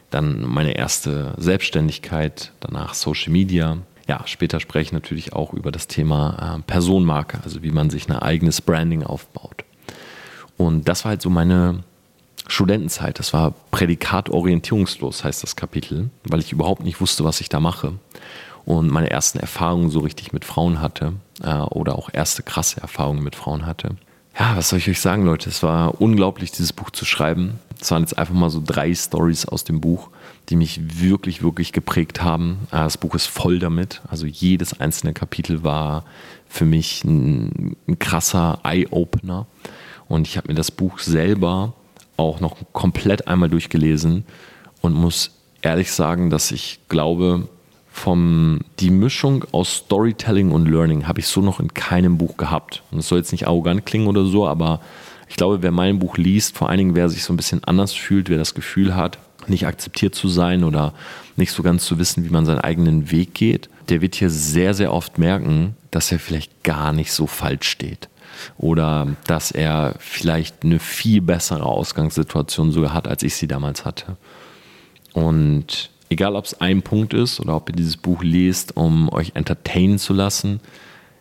dann 0.10 0.42
meine 0.42 0.74
erste 0.74 1.34
Selbstständigkeit, 1.38 2.52
danach 2.60 2.96
Social 2.96 3.32
Media. 3.32 3.78
Ja, 4.08 4.24
später 4.26 4.60
spreche 4.60 4.88
ich 4.88 4.92
natürlich 4.92 5.34
auch 5.34 5.54
über 5.54 5.72
das 5.72 5.88
Thema 5.88 6.58
äh, 6.58 6.62
Personenmarke, 6.64 7.40
also 7.44 7.62
wie 7.62 7.70
man 7.70 7.92
sich 7.92 8.10
ein 8.10 8.16
eigenes 8.16 8.62
Branding 8.62 9.04
aufbaut. 9.04 9.64
Und 10.58 10.88
das 10.88 11.06
war 11.06 11.10
halt 11.12 11.22
so 11.22 11.30
meine 11.30 11.84
Studentenzeit. 12.48 13.20
Das 13.20 13.34
war 13.34 13.54
Prädikat 13.70 14.30
orientierungslos, 14.30 15.24
heißt 15.24 15.44
das 15.44 15.56
Kapitel, 15.56 16.10
weil 16.24 16.40
ich 16.40 16.52
überhaupt 16.52 16.84
nicht 16.84 17.00
wusste, 17.00 17.24
was 17.24 17.42
ich 17.42 17.50
da 17.50 17.60
mache. 17.60 17.94
Und 18.70 18.92
meine 18.92 19.10
ersten 19.10 19.40
Erfahrungen 19.40 19.90
so 19.90 20.00
richtig 20.02 20.32
mit 20.32 20.46
Frauen 20.46 20.80
hatte 20.80 21.14
äh, 21.42 21.56
oder 21.56 21.98
auch 21.98 22.12
erste 22.14 22.44
krasse 22.44 22.80
Erfahrungen 22.80 23.24
mit 23.24 23.36
Frauen 23.36 23.66
hatte. 23.66 23.96
Ja, 24.38 24.56
was 24.56 24.70
soll 24.70 24.78
ich 24.78 24.88
euch 24.88 25.02
sagen, 25.02 25.26
Leute? 25.26 25.50
Es 25.50 25.64
war 25.64 26.00
unglaublich, 26.00 26.52
dieses 26.52 26.72
Buch 26.72 26.92
zu 26.92 27.04
schreiben. 27.04 27.58
Es 27.82 27.90
waren 27.90 28.04
jetzt 28.04 28.20
einfach 28.20 28.36
mal 28.36 28.52
so 28.52 28.62
drei 28.64 28.94
Stories 28.94 29.48
aus 29.48 29.64
dem 29.64 29.82
Buch, 29.82 30.12
die 30.50 30.56
mich 30.56 31.02
wirklich, 31.02 31.42
wirklich 31.42 31.74
geprägt 31.74 32.22
haben. 32.22 32.68
Äh, 32.68 32.78
das 32.78 33.00
Buch 33.00 33.16
ist 33.16 33.26
voll 33.26 33.58
damit. 33.58 34.04
Also 34.08 34.28
jedes 34.28 34.80
einzelne 34.80 35.14
Kapitel 35.14 35.64
war 35.64 36.06
für 36.48 36.66
mich 36.66 37.04
ein, 37.04 37.76
ein 37.88 37.98
krasser 37.98 38.60
Eye-Opener. 38.64 39.48
Und 40.08 40.28
ich 40.28 40.38
habe 40.38 40.50
mir 40.50 40.56
das 40.56 40.70
Buch 40.70 41.00
selber 41.00 41.74
auch 42.18 42.40
noch 42.40 42.56
komplett 42.72 43.28
einmal 43.28 43.50
durchgelesen 43.50 44.26
und 44.82 44.94
muss 44.94 45.32
ehrlich 45.64 45.92
sagen, 45.92 46.30
dass 46.30 46.52
ich 46.52 46.82
glaube, 46.88 47.50
vom 48.00 48.62
die 48.80 48.92
Mischung 48.92 49.46
aus 49.52 49.76
Storytelling 49.76 50.52
und 50.52 50.68
Learning 50.68 51.08
habe 51.08 51.20
ich 51.20 51.28
so 51.28 51.42
noch 51.42 51.60
in 51.60 51.74
keinem 51.74 52.18
Buch 52.18 52.38
gehabt. 52.38 52.82
Und 52.92 53.00
es 53.00 53.10
soll 53.10 53.20
jetzt 53.20 53.32
nicht 53.32 53.48
arrogant 53.48 53.86
klingen 53.86 54.08
oder 54.08 54.26
so, 54.26 54.48
aber 54.48 54.80
ich 55.28 55.36
glaube, 55.36 55.62
wer 55.62 55.72
mein 55.72 56.00
Buch 56.00 56.18
liest, 56.18 56.58
vor 56.58 56.70
allen 56.70 56.78
Dingen 56.78 56.96
wer 56.96 57.10
sich 57.10 57.24
so 57.24 57.34
ein 57.34 57.38
bisschen 57.38 57.64
anders 57.66 57.94
fühlt, 57.94 58.30
wer 58.30 58.38
das 58.38 58.56
Gefühl 58.56 58.96
hat, 58.96 59.20
nicht 59.48 59.68
akzeptiert 59.68 60.16
zu 60.16 60.30
sein 60.30 60.64
oder 60.64 60.94
nicht 61.36 61.52
so 61.52 61.62
ganz 61.62 61.86
zu 61.86 62.00
wissen, 62.00 62.24
wie 62.24 62.30
man 62.30 62.46
seinen 62.46 62.62
eigenen 62.62 63.12
Weg 63.12 63.34
geht, 63.34 63.70
der 63.90 64.02
wird 64.02 64.16
hier 64.16 64.30
sehr, 64.30 64.74
sehr 64.74 64.94
oft 64.94 65.18
merken, 65.18 65.76
dass 65.92 66.12
er 66.12 66.20
vielleicht 66.20 66.64
gar 66.64 66.94
nicht 66.94 67.12
so 67.12 67.28
falsch 67.28 67.68
steht 67.68 68.08
oder 68.58 69.08
dass 69.28 69.52
er 69.52 69.96
vielleicht 70.00 70.64
eine 70.64 70.80
viel 70.80 71.22
bessere 71.22 71.64
Ausgangssituation 71.64 72.72
sogar 72.72 72.94
hat, 72.94 73.08
als 73.08 73.24
ich 73.24 73.36
sie 73.36 73.48
damals 73.48 73.84
hatte. 73.84 74.16
Und 75.14 75.90
egal, 76.10 76.36
ob 76.36 76.46
es 76.46 76.60
ein 76.60 76.82
Punkt 76.82 77.14
ist 77.14 77.40
oder 77.40 77.56
ob 77.56 77.70
ihr 77.70 77.76
dieses 77.76 77.98
Buch 77.98 78.24
lest, 78.24 78.76
um 78.76 79.10
euch 79.10 79.32
entertainen 79.36 80.00
zu 80.00 80.14
lassen, 80.14 80.60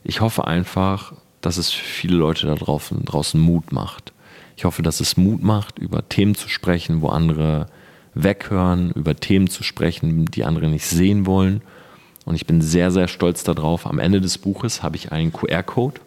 ich 0.05 0.21
hoffe 0.21 0.47
einfach, 0.47 1.13
dass 1.41 1.57
es 1.57 1.71
viele 1.71 2.17
Leute 2.17 2.47
da 2.47 2.55
draußen, 2.55 3.05
draußen 3.05 3.41
Mut 3.41 3.73
macht. 3.73 4.13
Ich 4.57 4.65
hoffe, 4.65 4.83
dass 4.83 5.01
es 5.01 5.17
Mut 5.17 5.43
macht, 5.43 5.79
über 5.79 6.09
Themen 6.09 6.35
zu 6.35 6.49
sprechen, 6.49 7.01
wo 7.01 7.09
andere 7.09 7.67
weghören, 8.15 8.91
über 8.93 9.15
Themen 9.15 9.49
zu 9.49 9.63
sprechen, 9.63 10.25
die 10.27 10.45
andere 10.45 10.69
nicht 10.69 10.87
sehen 10.87 11.27
wollen. 11.27 11.63
Und 12.25 12.35
ich 12.35 12.47
bin 12.47 12.61
sehr, 12.61 12.91
sehr 12.91 13.09
stolz 13.09 13.45
darauf. 13.45 13.87
Am 13.87 13.99
Ende 13.99 14.21
des 14.21 14.39
Buches 14.39 14.83
habe 14.83 14.97
ich 14.97 15.13
einen 15.13 15.33
QR-Code 15.33 16.01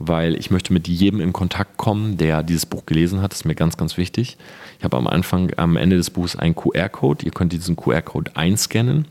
weil 0.00 0.34
ich 0.34 0.50
möchte 0.50 0.72
mit 0.72 0.88
jedem 0.88 1.20
in 1.20 1.32
Kontakt 1.32 1.76
kommen, 1.76 2.16
der 2.16 2.42
dieses 2.42 2.66
Buch 2.66 2.86
gelesen 2.86 3.20
hat. 3.20 3.32
Das 3.32 3.40
ist 3.40 3.44
mir 3.44 3.54
ganz, 3.54 3.76
ganz 3.76 3.96
wichtig. 3.96 4.38
Ich 4.78 4.84
habe 4.84 4.96
am 4.96 5.06
Anfang, 5.06 5.52
am 5.56 5.76
Ende 5.76 5.96
des 5.96 6.10
Buches 6.10 6.36
einen 6.36 6.56
QR-Code. 6.56 7.24
Ihr 7.24 7.30
könnt 7.30 7.52
diesen 7.52 7.76
QR-Code 7.76 8.32
einscannen 8.34 9.06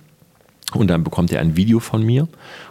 und 0.74 0.88
dann 0.88 1.04
bekommt 1.04 1.32
ihr 1.32 1.40
ein 1.40 1.56
Video 1.56 1.80
von 1.80 2.04
mir, 2.04 2.28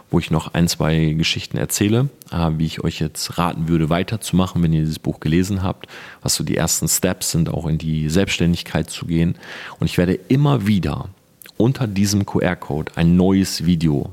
wo 0.09 0.19
ich 0.19 0.31
noch 0.31 0.53
ein, 0.53 0.67
zwei 0.67 1.13
Geschichten 1.17 1.57
erzähle, 1.57 2.09
äh, 2.31 2.51
wie 2.57 2.65
ich 2.65 2.83
euch 2.83 2.99
jetzt 2.99 3.37
raten 3.37 3.67
würde, 3.67 3.89
weiterzumachen, 3.89 4.61
wenn 4.63 4.73
ihr 4.73 4.81
dieses 4.81 4.99
Buch 4.99 5.19
gelesen 5.19 5.63
habt, 5.63 5.87
was 6.21 6.35
so 6.35 6.43
die 6.43 6.57
ersten 6.57 6.87
Steps 6.87 7.31
sind, 7.31 7.49
auch 7.49 7.67
in 7.67 7.77
die 7.77 8.09
Selbstständigkeit 8.09 8.89
zu 8.89 9.05
gehen. 9.05 9.35
Und 9.79 9.87
ich 9.87 9.97
werde 9.97 10.13
immer 10.13 10.67
wieder 10.67 11.09
unter 11.57 11.87
diesem 11.87 12.25
QR-Code 12.25 12.93
ein 12.95 13.15
neues 13.15 13.65
Video 13.65 14.11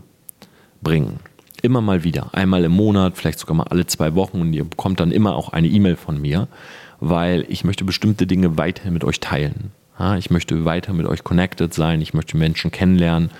bringen. 0.83 1.21
Immer 1.67 1.81
mal 1.81 2.05
wieder. 2.05 2.33
Einmal 2.33 2.63
im 2.63 2.71
Monat, 2.71 3.17
vielleicht 3.17 3.41
sogar 3.41 3.57
mal 3.57 3.65
alle 3.65 3.87
zwei 3.87 4.15
Wochen 4.15 4.41
und 4.41 4.53
ihr 4.53 4.63
bekommt 4.63 5.01
dann 5.01 5.11
immer 5.11 5.35
auch 5.35 5.49
eine 5.49 5.67
E-Mail 5.67 5.97
von 5.97 6.21
mir, 6.21 6.47
weil 7.01 7.45
ich 7.49 7.65
möchte 7.65 7.83
bestimmte 7.83 8.29
Dinge 8.29 8.57
weiterhin 8.57 8.93
mit 8.93 9.03
euch 9.03 9.19
teilen. 9.19 9.73
Ich 10.17 10.31
möchte 10.31 10.65
weiter 10.65 10.93
mit 10.93 11.07
euch 11.07 11.25
connected 11.25 11.75
sein, 11.75 12.01
ich 12.01 12.15
möchte 12.15 12.37
Menschen 12.37 12.71
kennenlernen 12.71 13.31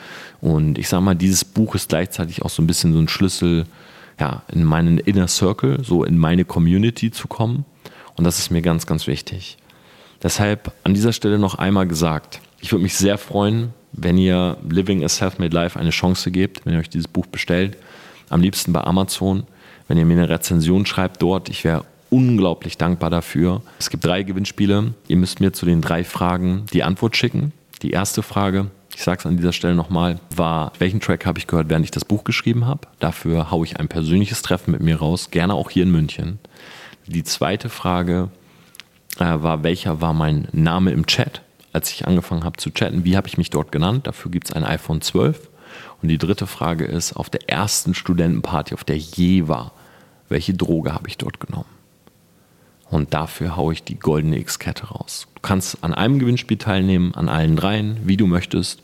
und 0.41 0.77
ich 0.77 0.89
sage 0.89 1.05
mal, 1.05 1.15
dieses 1.15 1.45
Buch 1.45 1.77
ist 1.77 1.91
gleichzeitig 1.91 2.43
auch 2.43 2.51
so 2.51 2.63
ein 2.63 2.67
bisschen 2.67 2.93
so 2.93 2.99
ein 2.99 3.07
Schlüssel 3.07 3.67
ja, 4.19 4.43
in 4.51 4.65
meinen 4.65 4.99
Inner 4.99 5.29
Circle, 5.29 5.85
so 5.85 6.03
in 6.03 6.19
meine 6.19 6.45
Community 6.45 7.13
zu 7.13 7.29
kommen 7.29 7.65
und 8.17 8.25
das 8.25 8.41
ist 8.41 8.51
mir 8.51 8.61
ganz, 8.61 8.87
ganz 8.87 9.07
wichtig. 9.07 9.57
Deshalb 10.21 10.73
an 10.83 10.95
dieser 10.95 11.13
Stelle 11.13 11.39
noch 11.39 11.55
einmal 11.55 11.87
gesagt, 11.87 12.41
ich 12.61 12.73
würde 12.73 12.83
mich 12.83 12.97
sehr 12.97 13.19
freuen, 13.19 13.73
wenn 13.93 14.19
ihr 14.19 14.57
Living 14.69 15.05
a 15.05 15.09
Self-Made 15.09 15.55
Life 15.55 15.79
eine 15.79 15.91
Chance 15.91 16.33
gebt, 16.33 16.67
wenn 16.67 16.73
ihr 16.73 16.81
euch 16.81 16.91
dieses 16.91 17.07
Buch 17.07 17.27
bestellt 17.27 17.77
am 18.29 18.41
liebsten 18.41 18.73
bei 18.73 18.83
Amazon. 18.83 19.45
Wenn 19.89 19.99
ihr 19.99 20.05
mir 20.05 20.15
eine 20.15 20.29
Rezension 20.29 20.87
schreibt 20.87 21.23
dort, 21.23 21.49
ich 21.49 21.65
wäre 21.65 21.85
unglaublich 22.11 22.79
dankbar 22.79 23.11
dafür. 23.11 23.63
Es 23.79 23.91
gibt 23.91 24.05
drei 24.05 24.23
Gewinnspiele. 24.23 24.95
Ihr 25.09 25.17
müsst 25.17 25.41
mir 25.41 25.53
zu 25.53 25.67
den 25.67 25.81
drei 25.81 26.05
Fragen 26.05 26.67
die 26.73 26.83
Antwort 26.83 27.17
schicken. 27.17 27.53
Die 27.83 27.91
erste 27.91 28.23
Frage, 28.23 28.71
ich 28.95 29.03
sage 29.03 29.21
es 29.21 29.27
an 29.27 29.37
dieser 29.37 29.53
Stelle 29.53 29.75
nochmal, 29.75 30.19
war, 30.35 30.73
welchen 30.79 31.01
Track 31.01 31.27
habe 31.27 31.39
ich 31.39 31.47
gehört, 31.47 31.69
während 31.69 31.85
ich 31.85 31.91
das 31.91 32.05
Buch 32.05 32.25
geschrieben 32.25 32.67
habe? 32.67 32.89
Dafür 32.99 33.51
haue 33.51 33.67
ich 33.67 33.79
ein 33.79 33.89
persönliches 33.89 34.43
Treffen 34.43 34.71
mit 34.71 34.81
mir 34.81 34.97
raus, 34.97 35.31
gerne 35.31 35.55
auch 35.55 35.71
hier 35.71 35.83
in 35.83 35.91
München. 35.91 36.39
Die 37.07 37.23
zweite 37.23 37.69
Frage 37.69 38.31
äh, 39.19 39.25
war, 39.25 39.63
welcher 39.63 40.01
war 40.01 40.15
mein 40.15 40.49
Name 40.53 40.93
im 40.93 41.07
Chat, 41.07 41.43
als 41.73 41.91
ich 41.93 42.07
angefangen 42.07 42.45
habe 42.45 42.57
zu 42.57 42.71
chatten? 42.71 43.05
Wie 43.05 43.17
habe 43.17 43.29
ich 43.29 43.39
mich 43.39 43.51
dort 43.51 43.71
genannt? 43.71 44.07
Dafür 44.07 44.31
gibt 44.31 44.49
es 44.49 44.53
ein 44.55 44.65
iPhone 44.65 45.01
12. 45.03 45.51
Und 46.03 46.09
die 46.09 46.19
dritte 46.19 46.47
Frage 46.47 46.85
ist, 46.85 47.15
auf 47.15 47.31
der 47.31 47.49
ersten 47.49 47.95
Studentenparty, 47.95 48.75
auf 48.75 48.85
der 48.85 48.99
je 48.99 49.49
war, 49.49 49.73
welche 50.29 50.55
Droge 50.55 50.93
habe 50.93 51.09
ich 51.09 51.19
dort 51.19 51.41
genommen? 51.41 51.67
Und 52.91 53.15
dafür 53.15 53.57
haue 53.57 53.73
ich 53.73 53.83
die 53.83 53.99
goldene 53.99 54.39
X-Kette 54.39 54.87
raus. 54.89 55.27
Du 55.35 55.41
kannst 55.41 55.83
an 55.83 55.93
einem 55.93 56.19
Gewinnspiel 56.19 56.57
teilnehmen, 56.57 57.15
an 57.15 57.29
allen 57.29 57.57
dreien, 57.57 57.99
wie 58.05 58.17
du 58.17 58.27
möchtest. 58.27 58.83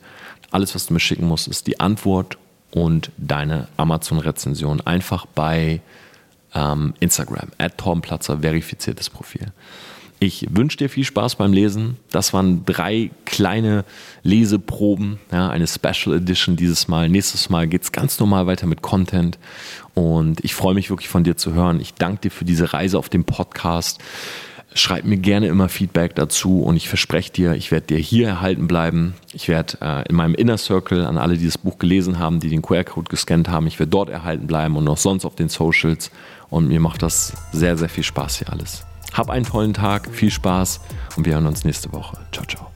Alles, 0.51 0.75
was 0.75 0.87
du 0.87 0.95
mir 0.95 1.01
schicken 1.01 1.27
musst, 1.27 1.49
ist 1.49 1.67
die 1.67 1.79
Antwort 1.79 2.37
und 2.73 3.13
deine 3.17 3.69
Amazon-Rezension. 3.77 4.81
Einfach 4.81 5.27
bei 5.27 5.81
ähm, 6.55 6.95
Instagram, 7.01 7.49
at 7.59 7.79
Torbenplatzer, 7.79 8.39
verifiziertes 8.41 9.09
Profil. 9.09 9.53
Ich 10.23 10.47
wünsche 10.51 10.77
dir 10.77 10.89
viel 10.89 11.03
Spaß 11.03 11.35
beim 11.35 11.53
Lesen. 11.53 11.97
Das 12.13 12.33
waren 12.33 12.65
drei 12.65 13.11
kleine 13.25 13.85
Leseproben, 14.23 15.19
ja, 15.33 15.49
eine 15.49 15.67
Special 15.67 16.17
Edition 16.17 16.55
dieses 16.55 16.87
Mal. 16.87 17.09
Nächstes 17.09 17.51
Mal 17.51 17.67
geht 17.67 17.83
es 17.83 17.91
ganz 17.91 18.21
normal 18.21 18.47
weiter 18.47 18.69
mit 18.69 18.83
Content. 18.83 19.37
Und 19.95 20.45
ich 20.45 20.55
freue 20.55 20.75
mich 20.75 20.91
wirklich 20.91 21.09
von 21.09 21.25
dir 21.25 21.37
zu 21.37 21.55
hören. 21.55 21.81
Ich 21.81 21.95
danke 21.95 22.21
dir 22.21 22.31
für 22.31 22.45
diese 22.45 22.73
Reise 22.73 23.01
auf 23.01 23.09
dem 23.09 23.25
Podcast. 23.25 23.99
Schreib 24.75 25.07
mir 25.07 25.17
gerne 25.17 25.49
immer 25.49 25.69
Feedback 25.69 26.15
dazu 26.15 26.63
und 26.63 26.77
ich 26.77 26.89
verspreche 26.89 27.33
dir, 27.33 27.55
ich 27.55 27.73
werde 27.73 27.89
dir 27.89 27.99
hier 27.99 28.29
erhalten 28.29 28.69
bleiben. 28.69 29.15
Ich 29.33 29.49
werde 29.49 29.79
äh, 29.81 30.09
in 30.09 30.15
meinem 30.15 30.37
Inner 30.37 30.57
Circle 30.57 31.05
an 31.05 31.19
alle, 31.19 31.37
die 31.37 31.47
das 31.47 31.59
Buch 31.59 31.81
gelesen 31.81 32.21
haben, 32.21 32.39
die 32.39 32.49
den 32.49 32.63
QR-Code 32.63 33.11
gescannt 33.11 33.49
haben, 33.49 33.67
ich 33.67 33.81
werde 33.81 33.91
dort 33.91 34.09
erhalten 34.09 34.47
bleiben 34.47 34.77
und 34.77 34.87
auch 34.87 34.99
sonst 34.99 35.25
auf 35.25 35.35
den 35.35 35.49
Socials. 35.49 36.13
Und 36.49 36.69
mir 36.69 36.79
macht 36.79 37.03
das 37.03 37.33
sehr, 37.51 37.77
sehr 37.77 37.89
viel 37.89 38.05
Spaß 38.05 38.37
hier 38.37 38.51
alles. 38.53 38.85
Hab 39.13 39.31
einen 39.31 39.45
tollen 39.45 39.75
Tag, 39.75 40.09
viel 40.11 40.31
Spaß 40.31 40.81
und 41.17 41.27
wir 41.27 41.35
hören 41.35 41.47
uns 41.47 41.65
nächste 41.65 41.93
Woche. 41.93 42.19
Ciao, 42.33 42.45
ciao. 42.47 42.71